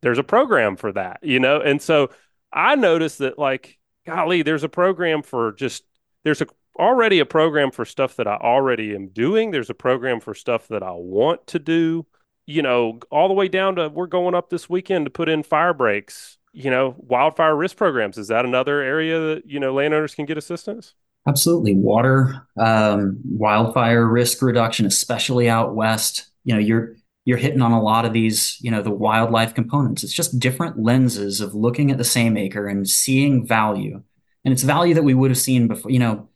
[0.02, 1.60] there's a program for that, you know.
[1.60, 2.12] And so
[2.54, 5.84] I noticed that like golly, there's a program for just
[6.24, 9.52] there's a already a program for stuff that I already am doing.
[9.52, 12.06] There's a program for stuff that I want to do
[12.46, 15.44] you know, all the way down to we're going up this weekend to put in
[15.44, 18.18] fire breaks, you know, wildfire risk programs.
[18.18, 20.94] Is that another area that, you know, landowners can get assistance?
[21.28, 21.74] Absolutely.
[21.74, 26.30] Water, um, wildfire risk reduction, especially out west.
[26.44, 30.04] You know, you're you're hitting on a lot of these, you know, the wildlife components.
[30.04, 34.04] It's just different lenses of looking at the same acre and seeing value.
[34.44, 36.30] And it's value that we would have seen before, you know,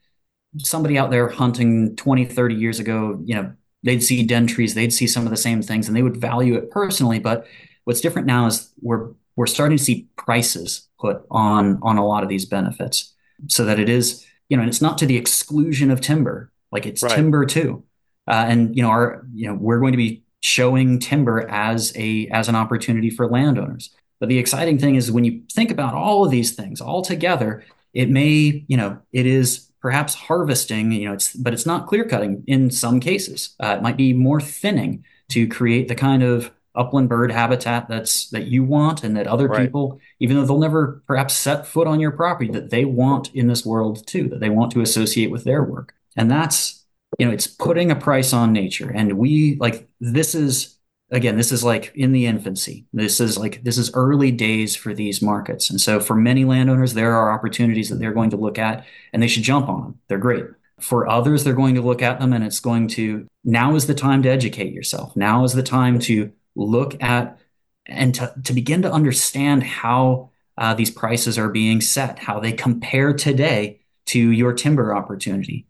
[0.58, 3.54] somebody out there hunting 20, 30 years ago, you know,
[3.84, 6.56] they'd see den trees, they'd see some of the same things and they would value
[6.56, 7.20] it personally.
[7.20, 7.48] But
[7.86, 12.24] what's different now is we're we're starting to see prices put on on a lot
[12.24, 13.14] of these benefits
[13.48, 16.52] so that it is you know, and it's not to the exclusion of timber.
[16.72, 17.16] Like it's right.
[17.16, 17.84] timber too.
[18.28, 22.28] Uh, and you know, our you know, we're going to be showing timber as a
[22.28, 23.92] as an opportunity for landowners.
[24.20, 27.64] But the exciting thing is when you think about all of these things all together,
[27.94, 32.04] it may, you know, it is perhaps harvesting, you know, it's but it's not clear
[32.04, 33.56] cutting in some cases.
[33.60, 38.30] Uh, it might be more thinning to create the kind of upland bird habitat that's
[38.30, 39.62] that you want and that other right.
[39.62, 43.48] people even though they'll never perhaps set foot on your property that they want in
[43.48, 46.86] this world too that they want to associate with their work and that's
[47.18, 50.78] you know it's putting a price on nature and we like this is
[51.12, 52.86] again this is like in the infancy.
[52.94, 55.70] This is like this is early days for these markets.
[55.70, 59.22] And so for many landowners there are opportunities that they're going to look at and
[59.22, 60.00] they should jump on them.
[60.08, 60.46] They're great.
[60.80, 63.94] For others they're going to look at them and it's going to now is the
[63.94, 65.16] time to educate yourself.
[65.16, 67.40] Now is the time to look at
[67.86, 72.52] and to, to begin to understand how uh, these prices are being set, how they
[72.52, 75.66] compare today to your timber opportunity,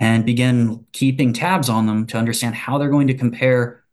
[0.00, 3.83] and begin keeping tabs on them to understand how they're going to compare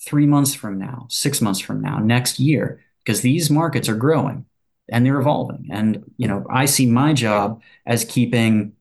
[0.00, 4.46] three months from now, six months from now, next year, because these markets are growing
[4.90, 5.68] and they're evolving.
[5.70, 8.72] And you know, I see my job as keeping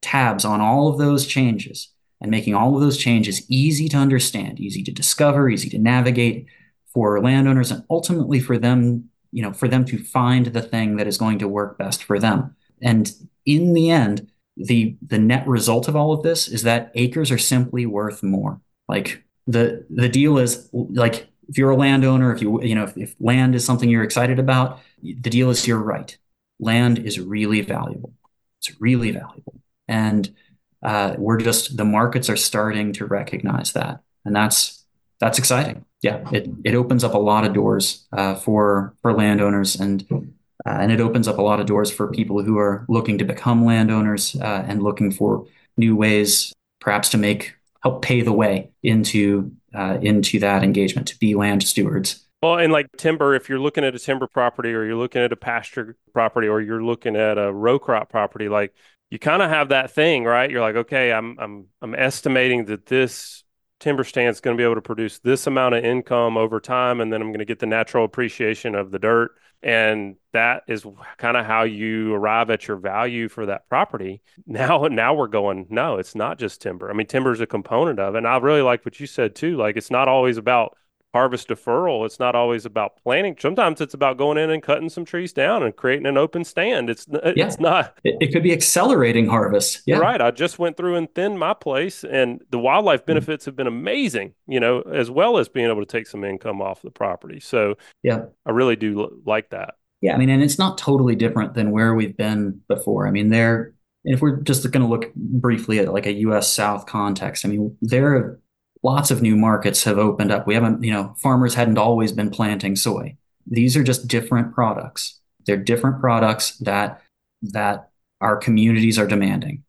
[0.00, 1.88] tabs on all of those changes
[2.20, 6.46] and making all of those changes easy to understand, easy to discover, easy to navigate
[6.92, 11.06] for landowners, and ultimately for them, you know, for them to find the thing that
[11.06, 12.54] is going to work best for them.
[12.80, 13.12] And
[13.46, 17.38] in the end, the the net result of all of this is that acres are
[17.38, 18.60] simply worth more.
[18.88, 22.96] Like the the deal is like if you're a landowner, if you you know if,
[22.96, 26.16] if land is something you're excited about, the deal is you're right.
[26.60, 28.12] Land is really valuable.
[28.58, 30.34] It's really valuable, and
[30.82, 34.84] uh, we're just the markets are starting to recognize that, and that's
[35.18, 35.84] that's exciting.
[36.00, 40.32] Yeah, it it opens up a lot of doors uh, for for landowners and.
[40.64, 43.24] Uh, and it opens up a lot of doors for people who are looking to
[43.24, 45.44] become landowners uh, and looking for
[45.76, 51.18] new ways, perhaps to make help pay the way into uh, into that engagement to
[51.18, 52.26] be land stewards.
[52.42, 55.32] Well, and like timber, if you're looking at a timber property or you're looking at
[55.32, 58.74] a pasture property or you're looking at a row crop property, like
[59.10, 60.50] you kind of have that thing, right?
[60.50, 63.44] You're like, okay, I'm I'm I'm estimating that this
[63.78, 67.00] timber stand is going to be able to produce this amount of income over time,
[67.00, 69.32] and then I'm going to get the natural appreciation of the dirt,
[69.62, 70.84] and that is
[71.18, 74.22] kind of how you arrive at your value for that property.
[74.46, 76.90] Now, now we're going, no, it's not just timber.
[76.90, 79.34] I mean, timber is a component of it, and I really like what you said
[79.34, 79.56] too.
[79.56, 80.76] Like, it's not always about
[81.12, 82.06] harvest deferral.
[82.06, 83.36] It's not always about planting.
[83.38, 86.88] Sometimes it's about going in and cutting some trees down and creating an open stand.
[86.88, 87.54] It's it's yeah.
[87.58, 87.98] not.
[88.02, 89.82] It, it, could be accelerating harvest.
[89.86, 90.20] Yeah, right.
[90.20, 93.06] I just went through and thinned my place, and the wildlife mm-hmm.
[93.08, 93.50] benefits mm-hmm.
[93.50, 94.34] have been amazing.
[94.46, 97.40] You know, as well as being able to take some income off the property.
[97.40, 99.74] So yeah, I really do like that.
[100.00, 103.06] Yeah, I mean, and it's not totally different than where we've been before.
[103.06, 103.74] I mean, there.
[104.04, 106.52] If we're just going to look briefly at like a U.S.
[106.52, 108.40] South context, I mean, there
[108.82, 110.46] lots of new markets have opened up.
[110.46, 113.16] We haven't, you know, farmers hadn't always been planting soy.
[113.46, 115.20] These are just different products.
[115.46, 117.02] They're different products that
[117.42, 119.64] that our communities are demanding,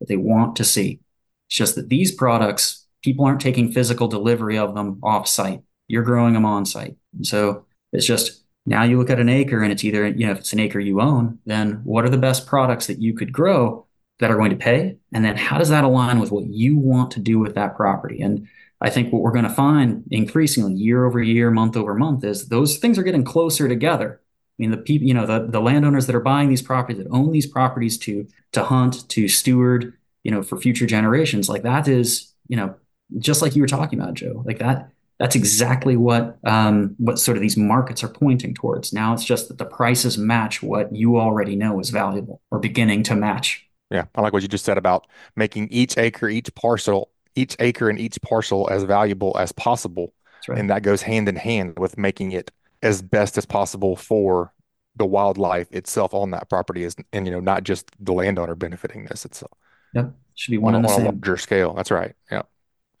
[0.00, 1.00] that they want to see.
[1.48, 5.62] It's just that these products, people aren't taking physical delivery of them off site.
[5.88, 6.96] You're growing them on site.
[7.22, 10.38] So it's just now you look at an acre and it's either, you know, if
[10.38, 13.85] it's an acre you own, then what are the best products that you could grow
[14.18, 14.96] that are going to pay?
[15.12, 18.22] And then how does that align with what you want to do with that property?
[18.22, 18.48] And
[18.80, 22.48] I think what we're going to find increasingly year over year, month over month is
[22.48, 24.20] those things are getting closer together.
[24.22, 27.10] I mean, the people, you know, the, the landowners that are buying these properties, that
[27.10, 29.94] own these properties to to hunt, to steward,
[30.24, 32.74] you know, for future generations, like that is, you know,
[33.18, 34.90] just like you were talking about, Joe, like that.
[35.18, 38.92] That's exactly what um, what sort of these markets are pointing towards.
[38.92, 43.02] Now it's just that the prices match what you already know is valuable, or beginning
[43.04, 43.65] to match.
[43.90, 45.06] Yeah, I like what you just said about
[45.36, 50.12] making each acre, each parcel each acre and each parcel as valuable as possible.
[50.48, 50.58] Right.
[50.58, 52.50] And that goes hand in hand with making it
[52.82, 54.52] as best as possible for
[54.96, 59.04] the wildlife itself on that property is and you know not just the landowner benefiting
[59.04, 59.52] this itself.
[59.94, 60.14] Yep.
[60.34, 61.74] Should be one on, on a larger scale.
[61.74, 62.14] That's right.
[62.30, 62.42] Yeah.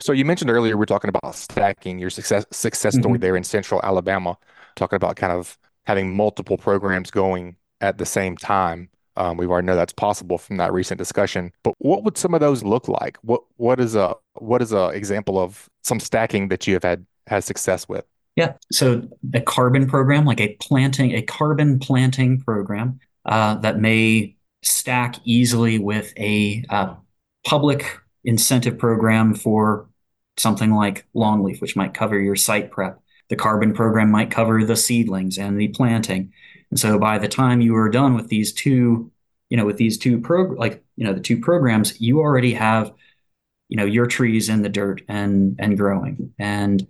[0.00, 3.22] So you mentioned earlier we are talking about stacking your success success story mm-hmm.
[3.22, 4.36] there in central Alabama,
[4.74, 8.90] talking about kind of having multiple programs going at the same time.
[9.16, 11.52] Um, we already know that's possible from that recent discussion.
[11.62, 13.18] But what would some of those look like?
[13.22, 17.06] What what is a what is a example of some stacking that you have had
[17.26, 18.04] had success with?
[18.36, 18.52] Yeah.
[18.70, 25.16] So a carbon program, like a planting, a carbon planting program uh, that may stack
[25.24, 26.94] easily with a uh,
[27.46, 29.88] public incentive program for
[30.36, 33.00] something like longleaf, which might cover your site prep.
[33.28, 36.32] The carbon program might cover the seedlings and the planting.
[36.70, 39.10] And so by the time you are done with these two,
[39.50, 42.92] you know, with these two pro like, you know, the two programs, you already have,
[43.68, 46.32] you know, your trees in the dirt and and growing.
[46.38, 46.86] And,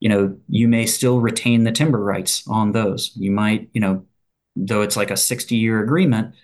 [0.00, 3.12] you know, you may still retain the timber rights on those.
[3.16, 4.06] You might, you know,
[4.56, 6.34] though it's like a 60 year agreement,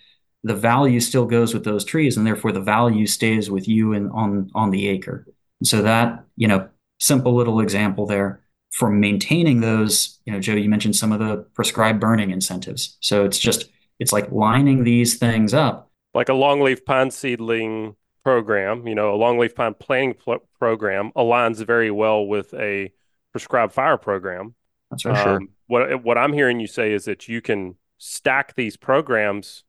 [0.44, 4.10] the value still goes with those trees, and therefore the value stays with you and
[4.12, 5.26] on on the acre.
[5.62, 6.68] So that you know,
[6.98, 8.42] simple little example there
[8.76, 10.18] for maintaining those.
[10.26, 12.98] You know, Joe, you mentioned some of the prescribed burning incentives.
[13.00, 18.86] So it's just it's like lining these things up, like a longleaf pine seedling program.
[18.86, 22.92] You know, a longleaf pine planting pl- program aligns very well with a
[23.32, 24.54] prescribed fire program.
[24.90, 25.40] That's for um, sure.
[25.68, 29.64] What what I'm hearing you say is that you can stack these programs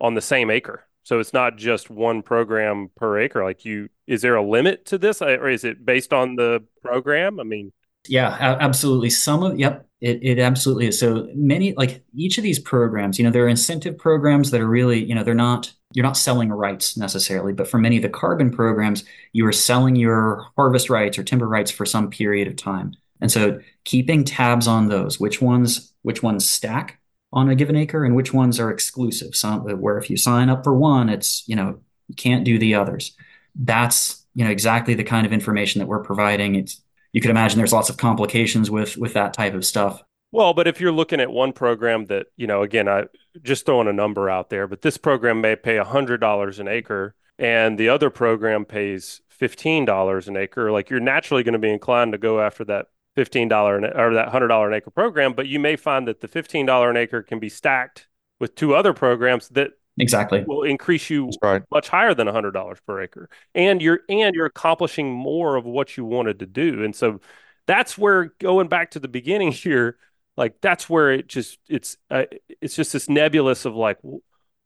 [0.00, 0.84] on the same acre.
[1.04, 3.42] So it's not just one program per acre.
[3.42, 7.40] Like you, is there a limit to this, or is it based on the program?
[7.40, 7.72] I mean,
[8.06, 9.10] yeah, absolutely.
[9.10, 10.98] Some of yep, it it absolutely is.
[10.98, 14.68] So many like each of these programs, you know, there are incentive programs that are
[14.68, 18.08] really, you know, they're not you're not selling rights necessarily, but for many of the
[18.08, 22.56] carbon programs, you are selling your harvest rights or timber rights for some period of
[22.56, 22.94] time.
[23.20, 27.00] And so keeping tabs on those, which ones which ones stack,
[27.32, 29.34] on a given acre and which ones are exclusive.
[29.34, 32.74] Some where if you sign up for one, it's you know you can't do the
[32.74, 33.16] others.
[33.54, 36.54] That's you know exactly the kind of information that we're providing.
[36.54, 36.80] It's
[37.12, 40.02] you could imagine there's lots of complications with with that type of stuff.
[40.30, 43.04] Well, but if you're looking at one program that, you know, again, I
[43.42, 47.78] just throwing a number out there, but this program may pay $100 an acre and
[47.78, 52.18] the other program pays $15 an acre, like you're naturally going to be inclined to
[52.18, 52.88] go after that
[53.18, 56.28] fifteen dollar or that hundred dollar an acre program, but you may find that the
[56.28, 58.06] fifteen dollar an acre can be stacked
[58.38, 61.62] with two other programs that exactly will increase you right.
[61.70, 65.96] much higher than hundred dollars per acre, and you're and you're accomplishing more of what
[65.96, 67.20] you wanted to do, and so
[67.66, 69.98] that's where going back to the beginning here,
[70.36, 72.24] like that's where it just it's uh,
[72.60, 73.98] it's just this nebulous of like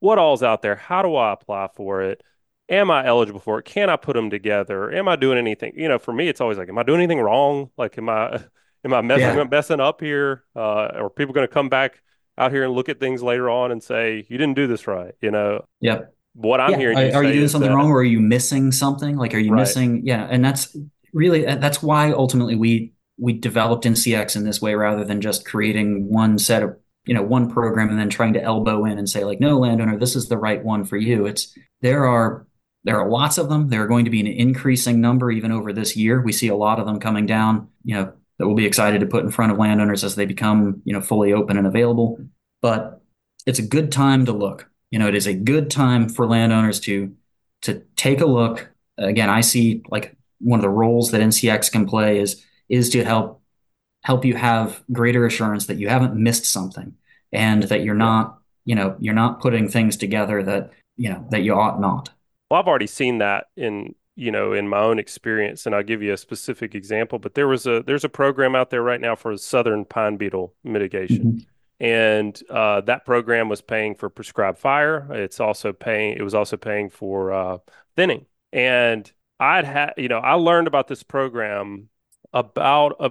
[0.00, 2.22] what all's out there, how do I apply for it
[2.72, 3.64] am I eligible for it?
[3.64, 4.90] Can I put them together?
[4.92, 5.74] Am I doing anything?
[5.76, 7.70] You know, for me, it's always like, am I doing anything wrong?
[7.76, 8.42] Like, am I
[8.84, 9.44] am I messing, yeah.
[9.44, 10.44] messing up here?
[10.56, 12.02] Uh, are people going to come back
[12.38, 15.14] out here and look at things later on and say you didn't do this right?
[15.20, 15.64] You know.
[15.80, 16.14] Yep.
[16.34, 16.78] What I'm yeah.
[16.78, 16.98] hearing.
[16.98, 19.16] Are, you, are you doing something that, wrong, or are you missing something?
[19.16, 19.60] Like, are you right.
[19.60, 20.06] missing?
[20.06, 20.74] Yeah, and that's
[21.12, 25.44] really uh, that's why ultimately we we developed NCX in this way rather than just
[25.44, 29.10] creating one set of you know one program and then trying to elbow in and
[29.10, 32.46] say like no landowner this is the right one for you it's there are
[32.84, 33.68] there are lots of them.
[33.68, 36.20] There are going to be an increasing number even over this year.
[36.20, 39.06] We see a lot of them coming down, you know, that we'll be excited to
[39.06, 42.18] put in front of landowners as they become, you know, fully open and available.
[42.60, 43.00] But
[43.46, 44.68] it's a good time to look.
[44.90, 47.14] You know, it is a good time for landowners to
[47.62, 48.70] to take a look.
[48.98, 53.04] Again, I see like one of the roles that NCX can play is is to
[53.04, 53.40] help
[54.02, 56.94] help you have greater assurance that you haven't missed something
[57.32, 61.42] and that you're not, you know, you're not putting things together that, you know, that
[61.42, 62.10] you ought not.
[62.50, 66.02] Well, I've already seen that in you know in my own experience, and I'll give
[66.02, 67.18] you a specific example.
[67.18, 70.54] But there was a there's a program out there right now for southern pine beetle
[70.64, 71.24] mitigation.
[71.24, 71.38] Mm-hmm
[71.82, 75.08] and uh, that program was paying for prescribed fire.
[75.10, 76.16] It's also paying.
[76.16, 77.58] It was also paying for uh,
[77.96, 78.26] thinning.
[78.52, 79.10] And
[79.40, 81.88] I'd had, you know, I learned about this program
[82.32, 83.10] about a,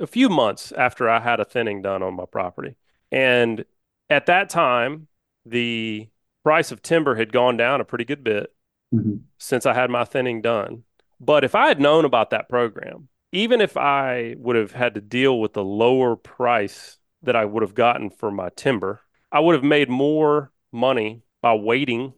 [0.00, 2.74] a few months after I had a thinning done on my property.
[3.12, 3.64] And
[4.10, 5.06] at that time,
[5.46, 6.08] the
[6.42, 8.52] price of timber had gone down a pretty good bit
[8.92, 9.16] mm-hmm.
[9.38, 10.84] since I had my thinning done.
[11.20, 15.00] But if I had known about that program, even if I would have had to
[15.00, 19.54] deal with the lower price that I would have gotten for my timber, I would
[19.54, 22.12] have made more money by waiting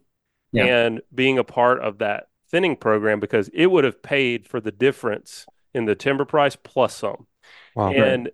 [0.51, 0.65] yeah.
[0.65, 4.71] and being a part of that thinning program because it would have paid for the
[4.71, 7.27] difference in the timber price plus some.
[7.75, 8.29] Wow, and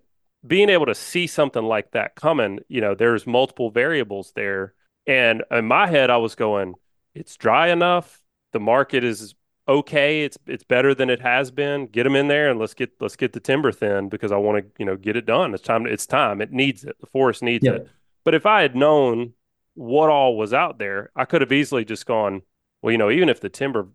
[0.46, 4.74] being able to see something like that coming, you know, there's multiple variables there.
[5.06, 6.74] And in my head, I was going,
[7.14, 8.21] it's dry enough
[8.52, 9.34] the market is
[9.68, 10.24] okay.
[10.24, 11.86] It's it's better than it has been.
[11.86, 14.64] Get them in there and let's get let's get the timber thin because I want
[14.64, 15.54] to you know get it done.
[15.54, 15.86] It's time.
[15.86, 16.40] It's time.
[16.40, 16.96] It needs it.
[17.00, 17.88] The forest needs it.
[18.24, 19.32] But if I had known
[19.74, 22.42] what all was out there, I could have easily just gone.
[22.82, 23.88] Well, you know, even if the timber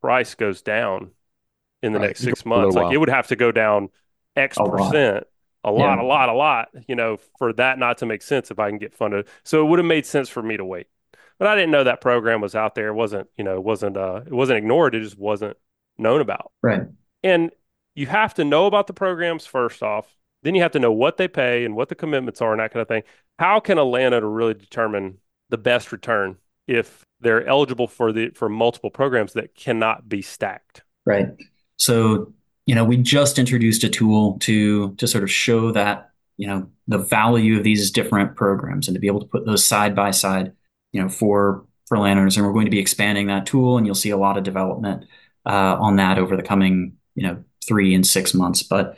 [0.00, 1.10] price goes down
[1.82, 2.08] in the right.
[2.08, 3.88] next six months, like it would have to go down
[4.36, 5.14] X a percent.
[5.14, 5.26] Lot.
[5.62, 6.02] A lot, yeah.
[6.02, 8.78] a lot, a lot, you know, for that not to make sense if I can
[8.78, 9.28] get funded.
[9.44, 10.86] So it would have made sense for me to wait.
[11.40, 12.88] But I didn't know that program was out there.
[12.88, 14.94] It wasn't, you know, it wasn't uh it wasn't ignored.
[14.94, 15.56] It just wasn't
[15.98, 16.52] known about.
[16.62, 16.82] Right.
[17.24, 17.50] And
[17.94, 20.06] you have to know about the programs first off.
[20.42, 22.72] Then you have to know what they pay and what the commitments are and that
[22.72, 23.02] kind of thing.
[23.38, 25.18] How can a landowner really determine
[25.48, 26.36] the best return
[26.68, 30.82] if they're eligible for the for multiple programs that cannot be stacked?
[31.06, 31.28] Right.
[31.76, 32.34] So,
[32.66, 36.68] you know, we just introduced a tool to to sort of show that, you know,
[36.86, 40.10] the value of these different programs and to be able to put those side by
[40.10, 40.52] side,
[40.92, 42.36] you know, for for landowners.
[42.36, 45.06] And we're going to be expanding that tool and you'll see a lot of development
[45.44, 48.62] uh, on that over the coming, you know, three and six months.
[48.62, 48.96] But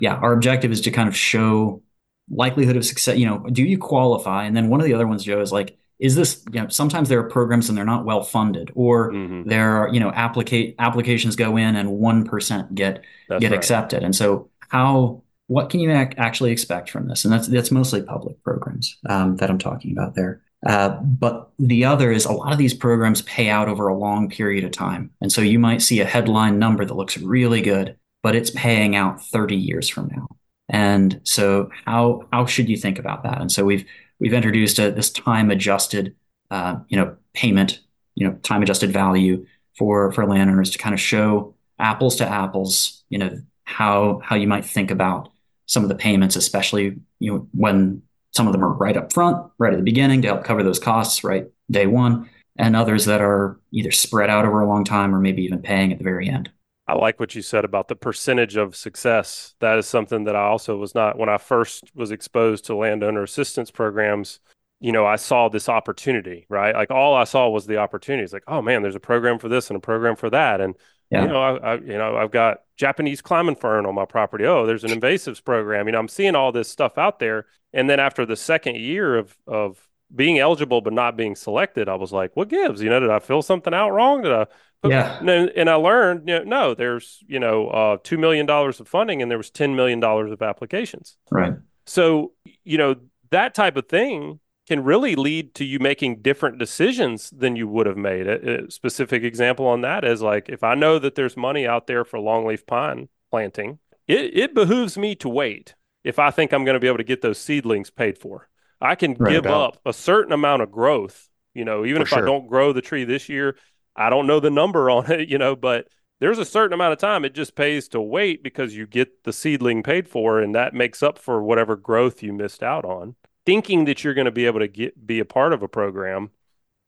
[0.00, 1.82] yeah, our objective is to kind of show
[2.30, 3.16] likelihood of success.
[3.16, 4.44] You know, do you qualify?
[4.44, 7.08] And then one of the other ones, Joe, is like, is this, you know, sometimes
[7.08, 9.48] there are programs and they're not well funded, or mm-hmm.
[9.48, 13.58] there are, you know, applicate applications go in and one percent get that's get right.
[13.58, 14.04] accepted.
[14.04, 17.24] And so how what can you ac- actually expect from this?
[17.24, 20.40] And that's that's mostly public programs um, that I'm talking about there.
[20.66, 24.28] Uh, but the other is a lot of these programs pay out over a long
[24.28, 25.10] period of time.
[25.20, 28.96] And so you might see a headline number that looks really good, but it's paying
[28.96, 30.26] out 30 years from now.
[30.68, 33.40] And so how how should you think about that?
[33.40, 33.86] And so we've
[34.18, 36.14] we've introduced a, this time adjusted
[36.50, 37.80] uh, you know payment,
[38.14, 39.46] you know time adjusted value
[39.78, 44.46] for for landowners to kind of show apples to apples, you know how how you
[44.46, 45.30] might think about
[45.66, 48.02] some of the payments, especially you know when
[48.38, 50.78] some of them are right up front, right at the beginning to help cover those
[50.78, 55.12] costs, right day one, and others that are either spread out over a long time
[55.12, 56.48] or maybe even paying at the very end.
[56.86, 59.56] I like what you said about the percentage of success.
[59.58, 63.24] That is something that I also was not when I first was exposed to landowner
[63.24, 64.38] assistance programs.
[64.78, 66.76] You know, I saw this opportunity, right?
[66.76, 68.32] Like all I saw was the opportunities.
[68.32, 70.76] Like, oh man, there's a program for this and a program for that, and
[71.10, 71.22] yeah.
[71.22, 74.46] you know, I, I, you know, I've got Japanese climbing fern on my property.
[74.46, 75.86] Oh, there's an invasives program.
[75.86, 79.18] You know, I'm seeing all this stuff out there, and then after the second year
[79.18, 82.80] of of being eligible but not being selected, I was like, what gives?
[82.80, 84.22] You know, did I fill something out wrong?
[84.22, 84.46] Did I
[84.84, 85.18] yeah.
[85.18, 89.22] And, and I learned, you know, no, there's, you know, uh, $2 million of funding
[89.22, 91.16] and there was $10 million of applications.
[91.30, 91.54] Right.
[91.86, 92.32] So,
[92.64, 92.96] you know,
[93.30, 97.86] that type of thing can really lead to you making different decisions than you would
[97.86, 98.26] have made.
[98.26, 101.86] A, a specific example on that is like, if I know that there's money out
[101.86, 106.64] there for longleaf pine planting, it, it behooves me to wait if I think I'm
[106.64, 108.48] going to be able to get those seedlings paid for.
[108.80, 109.74] I can right give about.
[109.74, 112.18] up a certain amount of growth, you know, even for if sure.
[112.18, 113.56] I don't grow the tree this year,
[113.96, 115.88] I don't know the number on it, you know, but
[116.20, 119.32] there's a certain amount of time it just pays to wait because you get the
[119.32, 123.16] seedling paid for and that makes up for whatever growth you missed out on.
[123.48, 126.30] Thinking that you're going to be able to get be a part of a program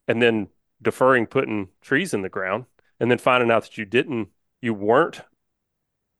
[0.06, 0.48] and then
[0.82, 2.66] deferring putting trees in the ground
[2.98, 4.28] and then finding out that you didn't
[4.60, 5.22] you weren't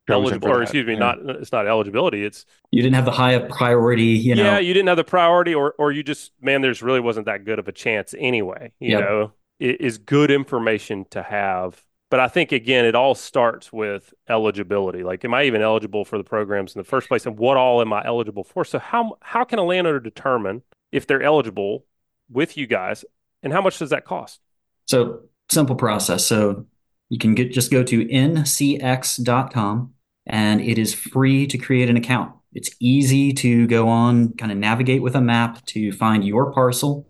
[0.09, 0.99] eligible or excuse me yeah.
[0.99, 4.75] not it's not eligibility it's you didn't have the high priority you know yeah you
[4.75, 7.69] didn't have the priority or or you just man there's really wasn't that good of
[7.69, 9.01] a chance anyway you yep.
[9.01, 11.83] know is good information to have.
[12.11, 15.05] But I think again, it all starts with eligibility.
[15.05, 17.81] Like, am I even eligible for the programs in the first place, and what all
[17.81, 18.65] am I eligible for?
[18.65, 21.87] So how how can a landowner determine if they're eligible
[22.29, 23.05] with you guys,
[23.43, 24.41] and how much does that cost?
[24.87, 26.27] So simple process.
[26.27, 26.67] So
[27.09, 29.95] you can get just go to ncx.com,
[30.27, 32.35] and it is free to create an account.
[32.53, 37.09] It's easy to go on, kind of navigate with a map to find your parcel,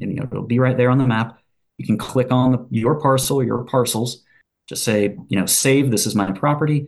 [0.00, 1.40] and you know it'll be right there on the map
[1.80, 4.22] you can click on the, your parcel, your parcels,
[4.70, 6.86] just say, you know, save, this is my property.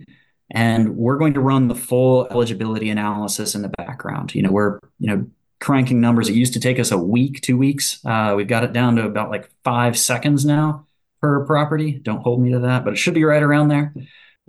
[0.52, 4.34] And we're going to run the full eligibility analysis in the background.
[4.34, 5.26] You know, we're, you know,
[5.60, 6.28] cranking numbers.
[6.28, 8.00] It used to take us a week, two weeks.
[8.04, 10.86] Uh, we've got it down to about like five seconds now
[11.20, 11.92] per property.
[11.92, 13.92] Don't hold me to that, but it should be right around there.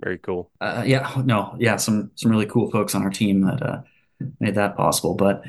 [0.00, 0.50] Very cool.
[0.60, 3.80] Uh, yeah, no, yeah, some some really cool folks on our team that uh,
[4.40, 5.14] made that possible.
[5.14, 5.42] But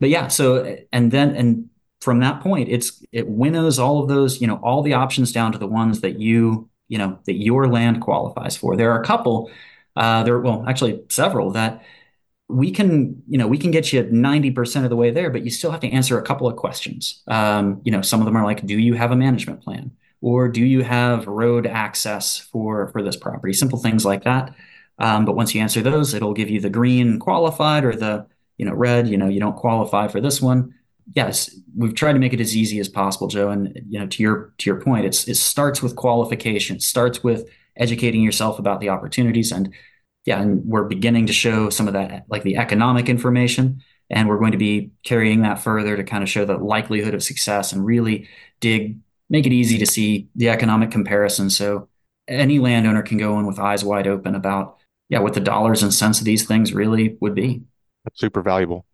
[0.00, 1.70] but yeah, so and then and
[2.00, 5.52] from that point, it's it winnows all of those, you know, all the options down
[5.52, 8.76] to the ones that you, you know, that your land qualifies for.
[8.76, 9.50] There are a couple,
[9.96, 11.82] uh, there, well, actually several that
[12.48, 15.48] we can, you know, we can get you 90% of the way there, but you
[15.48, 17.22] still have to answer a couple of questions.
[17.28, 19.90] Um, you know, some of them are like, do you have a management plan?
[20.20, 23.54] Or do you have road access for for this property?
[23.54, 24.54] Simple things like that.
[24.98, 28.26] Um, but once you answer those, it'll give you the green qualified or the
[28.58, 29.08] you know red.
[29.08, 30.74] You know you don't qualify for this one
[31.14, 33.50] yes, we've tried to make it as easy as possible, Joe.
[33.50, 37.48] And you know, to your to your point, it's it starts with qualification, starts with
[37.76, 39.72] educating yourself about the opportunities, and
[40.24, 44.38] yeah, and we're beginning to show some of that, like the economic information, and we're
[44.38, 47.84] going to be carrying that further to kind of show the likelihood of success and
[47.84, 48.28] really
[48.60, 48.98] dig,
[49.28, 51.50] make it easy to see the economic comparison.
[51.50, 51.88] So
[52.28, 55.92] any landowner can go in with eyes wide open about yeah what the dollars and
[55.92, 57.62] cents of these things really would be.
[58.04, 58.86] That's super valuable.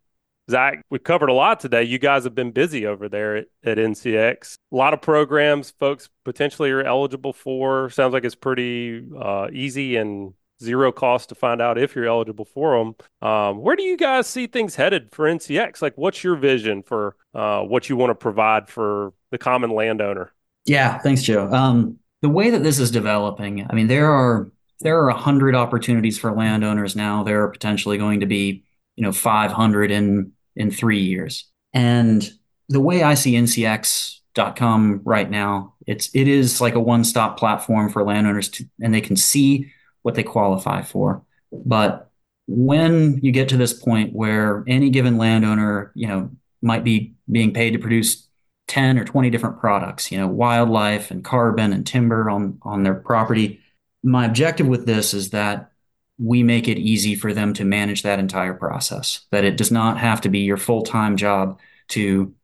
[0.51, 1.83] Zack, we've covered a lot today.
[1.83, 4.57] You guys have been busy over there at, at NCX.
[4.73, 7.91] A lot of programs folks potentially are eligible for.
[7.91, 10.33] Sounds like it's pretty uh, easy and
[10.63, 13.29] zero cost to find out if you're eligible for them.
[13.29, 15.83] Um, where do you guys see things headed for NCX?
[15.83, 20.33] Like, what's your vision for uh, what you want to provide for the common landowner?
[20.65, 21.51] Yeah, thanks, Joe.
[21.53, 25.55] Um, the way that this is developing, I mean, there are there are a hundred
[25.55, 27.23] opportunities for landowners now.
[27.23, 28.65] There are potentially going to be,
[28.97, 31.49] you know, 500 in in three years.
[31.73, 32.31] And
[32.69, 38.05] the way I see NCX.com right now, it's it is like a one-stop platform for
[38.05, 41.23] landowners to, and they can see what they qualify for.
[41.51, 42.11] But
[42.47, 46.31] when you get to this point where any given landowner, you know,
[46.61, 48.27] might be being paid to produce
[48.69, 52.95] 10 or 20 different products, you know, wildlife and carbon and timber on on their
[52.95, 53.61] property,
[54.03, 55.73] my objective with this is that
[56.19, 59.99] we make it easy for them to manage that entire process, that it does not
[59.99, 61.59] have to be your full time job
[61.89, 62.35] to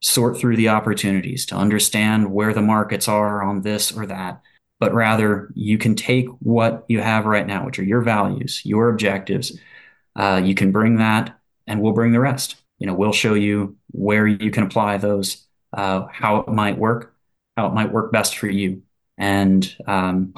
[0.00, 4.42] sort through the opportunities, to understand where the markets are on this or that,
[4.80, 8.90] but rather you can take what you have right now, which are your values, your
[8.90, 9.58] objectives.
[10.16, 12.56] Uh, you can bring that and we'll bring the rest.
[12.78, 17.14] You know, we'll show you where you can apply those, uh, how it might work,
[17.56, 18.82] how it might work best for you,
[19.16, 20.34] and um,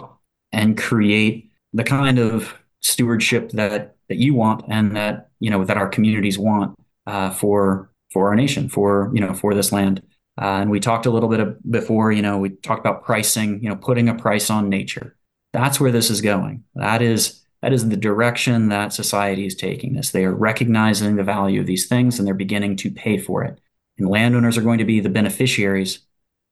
[0.53, 2.55] and create the kind of
[2.85, 7.91] stewardship that that you want and that you know that our communities want uh, for
[8.13, 10.03] for our nation for you know for this land.
[10.41, 13.63] Uh, and we talked a little bit of, before you know we talked about pricing
[13.63, 15.17] you know putting a price on nature.
[15.53, 16.65] That's where this is going.
[16.75, 20.11] That is that is the direction that society is taking this.
[20.11, 23.59] They are recognizing the value of these things and they're beginning to pay for it.
[23.97, 26.01] And landowners are going to be the beneficiaries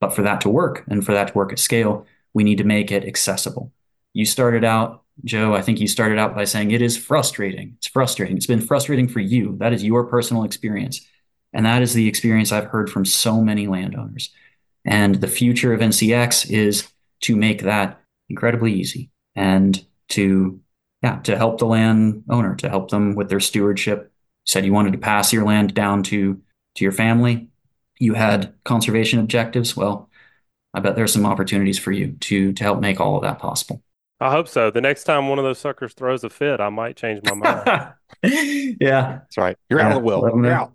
[0.01, 2.63] but for that to work and for that to work at scale we need to
[2.63, 3.71] make it accessible.
[4.13, 7.75] You started out Joe, I think you started out by saying it is frustrating.
[7.77, 8.35] It's frustrating.
[8.35, 9.55] It's been frustrating for you.
[9.59, 11.01] That is your personal experience.
[11.53, 14.31] And that is the experience I've heard from so many landowners.
[14.85, 16.87] And the future of NCX is
[17.21, 20.59] to make that incredibly easy and to
[21.01, 24.03] yeah, to help the landowner, to help them with their stewardship.
[24.03, 24.09] You
[24.45, 26.41] said you wanted to pass your land down to
[26.75, 27.49] to your family.
[27.99, 29.75] You had conservation objectives.
[29.75, 30.09] Well,
[30.73, 33.83] I bet there's some opportunities for you to to help make all of that possible.
[34.23, 34.71] I hope so.
[34.71, 37.93] The next time one of those suckers throws a fit, I might change my mind.
[38.79, 39.57] yeah, that's right.
[39.69, 39.87] You're yeah.
[39.87, 40.21] out of the will.
[40.21, 40.71] You're out.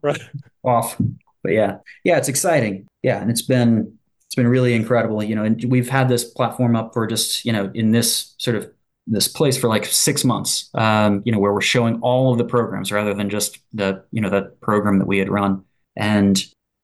[0.64, 1.01] Off.
[1.42, 2.86] But yeah, yeah, it's exciting.
[3.03, 3.96] Yeah, and it's been
[4.26, 5.22] it's been really incredible.
[5.22, 8.55] You know, and we've had this platform up for just you know in this sort
[8.55, 8.70] of
[9.07, 10.68] this place for like six months.
[10.74, 14.20] Um, you know, where we're showing all of the programs rather than just the you
[14.20, 15.64] know the program that we had run,
[15.96, 16.38] and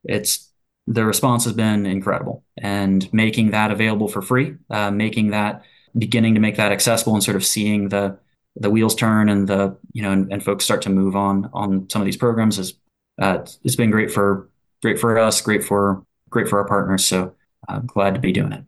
[0.05, 0.51] it's
[0.87, 2.43] the response has been incredible.
[2.57, 5.63] And making that available for free, uh, making that
[5.97, 8.19] beginning to make that accessible and sort of seeing the
[8.57, 11.89] the wheels turn and the you know and, and folks start to move on on
[11.91, 12.75] some of these programs is
[13.21, 14.49] uh, it's been great for
[14.83, 17.05] great for us, great for great for our partners.
[17.05, 17.35] So
[17.69, 18.65] I'm glad to be doing it.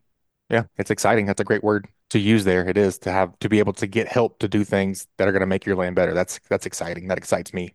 [0.48, 1.26] Yeah, it's exciting.
[1.26, 2.66] That's a great word to use there.
[2.68, 5.32] It is to have to be able to get help to do things that are
[5.32, 6.14] going to make your land better.
[6.14, 7.08] That's that's exciting.
[7.08, 7.74] That excites me.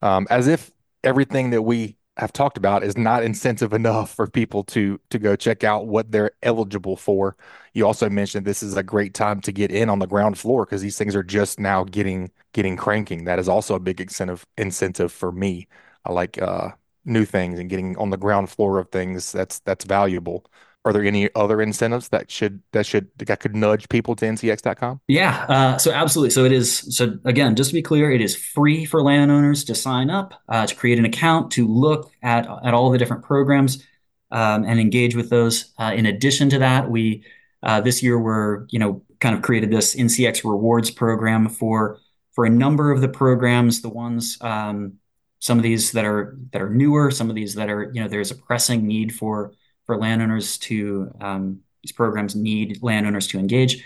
[0.00, 0.70] Um, as if
[1.02, 5.34] everything that we have talked about is not incentive enough for people to to go
[5.34, 7.36] check out what they're eligible for.
[7.72, 10.64] You also mentioned this is a great time to get in on the ground floor
[10.66, 13.24] because these things are just now getting getting cranking.
[13.24, 15.68] That is also a big incentive incentive for me.
[16.04, 16.72] I like uh,
[17.04, 19.32] new things and getting on the ground floor of things.
[19.32, 20.44] That's that's valuable
[20.84, 25.00] are there any other incentives that should that should that could nudge people to ncx.com
[25.08, 26.30] yeah uh, so absolutely.
[26.30, 29.74] So it is so again just to be clear it is free for landowners to
[29.74, 33.84] sign up uh, to create an account to look at at all the different programs
[34.30, 35.72] um, and engage with those.
[35.78, 37.24] Uh, in addition to that we
[37.62, 41.98] uh, this year we're you know kind of created this ncx rewards program for
[42.32, 44.94] for a number of the programs the ones um,
[45.38, 48.08] some of these that are that are newer some of these that are you know
[48.08, 49.52] there's a pressing need for
[49.86, 53.84] for landowners to um, these programs need landowners to engage.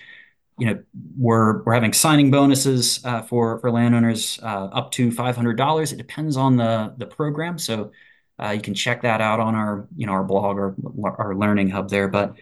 [0.58, 0.82] You know,
[1.18, 5.92] we're we're having signing bonuses uh, for for landowners uh, up to five hundred dollars.
[5.92, 7.92] It depends on the the program, so
[8.42, 10.74] uh, you can check that out on our you know our blog or
[11.04, 12.08] our learning hub there.
[12.08, 12.36] But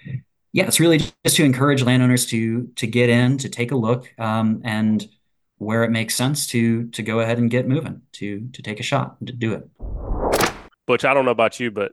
[0.53, 4.13] yeah, it's really just to encourage landowners to to get in, to take a look,
[4.19, 5.09] um, and
[5.59, 8.85] where it makes sense to to go ahead and get moving, to to take a
[8.85, 9.69] shot, to do it.
[10.87, 11.93] Butch, I don't know about you, but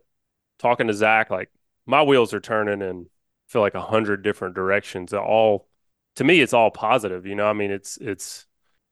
[0.61, 1.49] talking to Zack, like
[1.85, 3.07] my wheels are turning and
[3.47, 5.13] feel like a hundred different directions.
[5.13, 5.67] All
[6.15, 7.25] to me, it's all positive.
[7.25, 8.45] You know, I mean, it's it's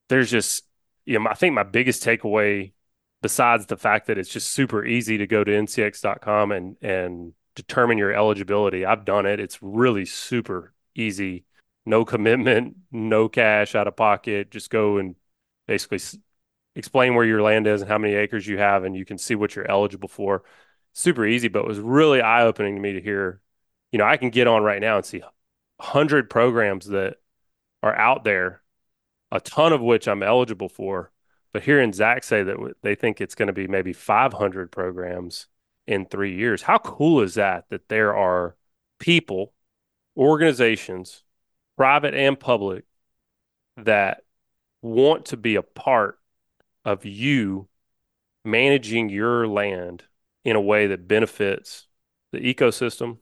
[0.10, 0.66] there's just
[1.06, 2.74] you know, I think my biggest takeaway,
[3.22, 7.98] besides the fact that it's just super easy to go to ncx.com and and determine
[7.98, 8.86] your eligibility.
[8.86, 9.40] I've done it.
[9.40, 11.46] It's really super easy.
[11.86, 14.52] No commitment, no cash out of pocket.
[14.52, 15.16] Just go and
[15.68, 16.00] basically
[16.76, 19.36] explain where your land is and how many acres you have, and you can see
[19.36, 20.44] what you're eligible for.
[21.00, 23.40] Super easy, but it was really eye opening to me to hear.
[23.90, 25.24] You know, I can get on right now and see
[25.80, 27.16] hundred programs that
[27.82, 28.64] are out there,
[29.32, 31.14] a ton of which I'm eligible for.
[31.54, 35.48] But hearing Zack say that they think it's going to be maybe 500 programs
[35.88, 37.70] in three years, how cool is that?
[37.70, 38.58] That there are
[39.00, 39.54] people,
[40.18, 41.24] organizations,
[41.78, 42.84] private and public,
[43.78, 44.26] that
[44.82, 46.20] want to be a part
[46.84, 47.70] of you
[48.44, 50.04] managing your land
[50.44, 51.88] in a way that benefits
[52.32, 53.18] the ecosystem,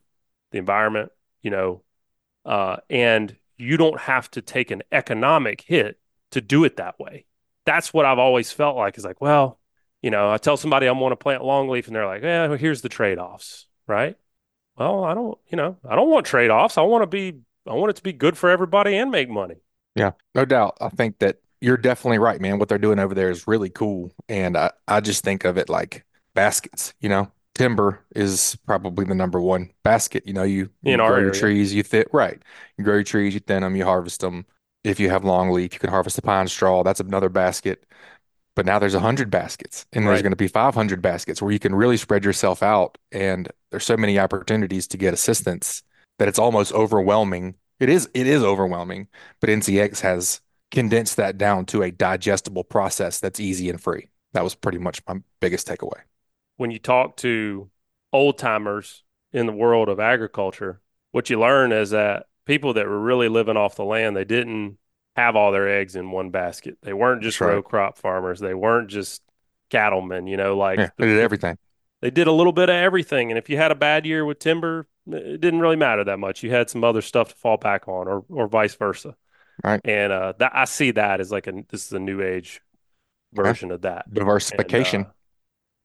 [0.51, 1.11] the environment,
[1.41, 1.83] you know,
[2.45, 5.99] uh, and you don't have to take an economic hit
[6.31, 7.25] to do it that way.
[7.65, 9.59] That's what I've always felt like is like, well,
[10.01, 12.57] you know, I tell somebody I'm want to plant longleaf and they're like, yeah, well,
[12.57, 14.15] here's the trade offs, right?
[14.77, 16.77] Well, I don't, you know, I don't want trade offs.
[16.77, 19.55] I want to be, I want it to be good for everybody and make money.
[19.95, 20.77] Yeah, no doubt.
[20.79, 22.59] I think that you're definitely right, man.
[22.59, 24.11] What they're doing over there is really cool.
[24.29, 26.05] And I, I just think of it like
[26.37, 30.23] baskets, you know, timber is probably the number one basket.
[30.27, 31.31] You know, you, you In grow our your area.
[31.31, 32.41] trees, you fit right.
[32.77, 34.45] You grow your trees, you thin them, you harvest them.
[34.83, 36.83] If you have long leaf, you can harvest the pine straw.
[36.83, 37.85] That's another basket.
[38.55, 40.23] But now there's a hundred baskets, and there's Right.
[40.23, 42.97] going to be 500 baskets where you can really spread yourself out.
[43.11, 45.83] And there's so many opportunities to get assistance
[46.19, 47.55] that it's almost overwhelming.
[47.79, 49.07] It is it is overwhelming,
[49.39, 54.09] but NCX has condensed that down to a digestible process that's easy and free.
[54.33, 56.01] That was pretty much my biggest takeaway.
[56.57, 57.69] When you talk to
[58.11, 60.81] old timers in the world of agriculture,
[61.11, 64.77] what you learn is that people that were really living off the land, they didn't
[65.15, 66.77] have all their eggs in one basket.
[66.81, 67.47] They weren't just right.
[67.47, 68.39] row crop farmers.
[68.39, 69.21] They weren't just
[69.69, 71.57] cattlemen, you know, like Yeah, they did everything.
[72.01, 73.31] they did a little bit of everything.
[73.31, 76.43] And if you had a bad year with timber, it didn't really matter that much.
[76.43, 79.15] You had some other stuff to fall back on, or or vice versa.
[79.63, 79.81] Right.
[79.83, 82.61] And uh, that I see that as like a this is a new age
[83.33, 84.05] version of that.
[84.07, 85.05] And, Diversification.
[85.05, 85.09] uh,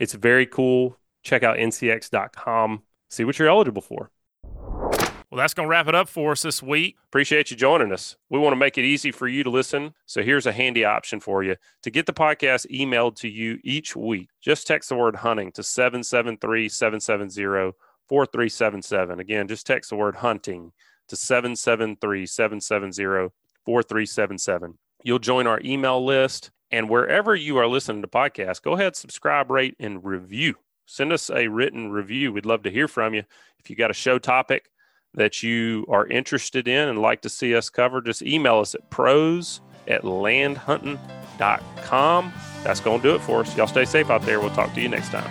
[0.02, 0.98] it's very cool.
[1.22, 2.82] Check out ncx.com.
[3.08, 4.10] See what you're eligible for.
[4.42, 6.96] Well, that's going to wrap it up for us this week.
[7.06, 8.16] Appreciate you joining us.
[8.28, 9.94] We want to make it easy for you to listen.
[10.06, 11.54] So here's a handy option for you.
[11.84, 15.62] To get the podcast emailed to you each week, just text the word hunting to
[15.62, 17.76] 773 770
[18.08, 19.20] 4377.
[19.20, 20.72] Again, just text the word hunting
[21.06, 23.30] to 773 770
[23.64, 24.78] 4377.
[25.04, 26.50] You'll join our email list.
[26.72, 30.54] And wherever you are listening to podcasts, go ahead, subscribe, rate, and review.
[30.86, 32.32] Send us a written review.
[32.32, 33.24] We'd love to hear from you.
[33.58, 34.70] If you got a show topic
[35.14, 38.88] that you are interested in and like to see us cover, just email us at
[38.90, 42.32] pros at landhunting.com.
[42.64, 43.56] That's going to do it for us.
[43.56, 44.40] Y'all stay safe out there.
[44.40, 45.30] We'll talk to you next time.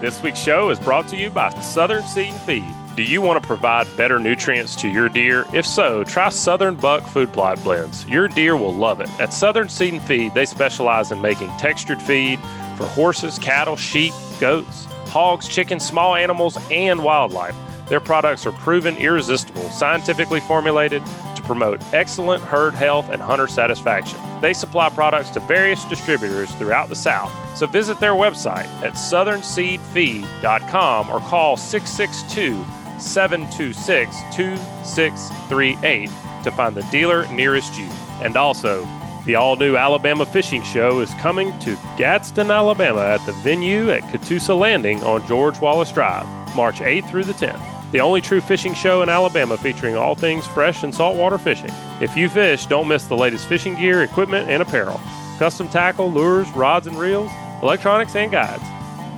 [0.00, 2.74] This week's show is brought to you by Southern Seed and Feed.
[2.96, 5.44] Do you want to provide better nutrients to your deer?
[5.54, 8.04] If so, try Southern Buck Food Plot Blends.
[8.06, 9.08] Your deer will love it.
[9.20, 12.40] At Southern Seed and Feed, they specialize in making textured feed
[12.76, 17.54] for horses, cattle, sheep, goats, hogs, chickens, small animals, and wildlife.
[17.88, 21.04] Their products are proven irresistible, scientifically formulated
[21.36, 24.18] to promote excellent herd health and hunter satisfaction.
[24.40, 27.32] They supply products to various distributors throughout the South.
[27.56, 32.64] So visit their website at southernseedfeed.com or call 662
[33.00, 36.10] 726 2638
[36.44, 37.88] to find the dealer nearest you.
[38.22, 38.86] And also,
[39.26, 44.02] the all new Alabama Fishing Show is coming to Gadsden, Alabama at the venue at
[44.22, 46.26] Coosa Landing on George Wallace Drive,
[46.56, 47.60] March 8th through the 10th.
[47.92, 51.72] The only true fishing show in Alabama featuring all things fresh and saltwater fishing.
[52.00, 55.00] If you fish, don't miss the latest fishing gear, equipment, and apparel.
[55.38, 57.30] Custom tackle, lures, rods and reels,
[57.62, 58.62] electronics, and guides.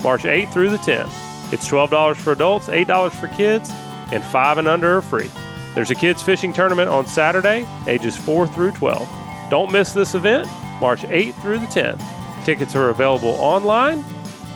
[0.02, 1.31] March 8th through the 10th.
[1.52, 3.70] It's $12 for adults, $8 for kids,
[4.10, 5.30] and 5 and under are free.
[5.74, 9.08] There's a kids fishing tournament on Saturday, ages 4 through 12.
[9.50, 10.48] Don't miss this event,
[10.80, 12.02] March 8th through the 10th.
[12.44, 14.04] Tickets are available online.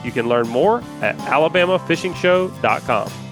[0.04, 3.25] You can learn more at alabamafishingshow.com.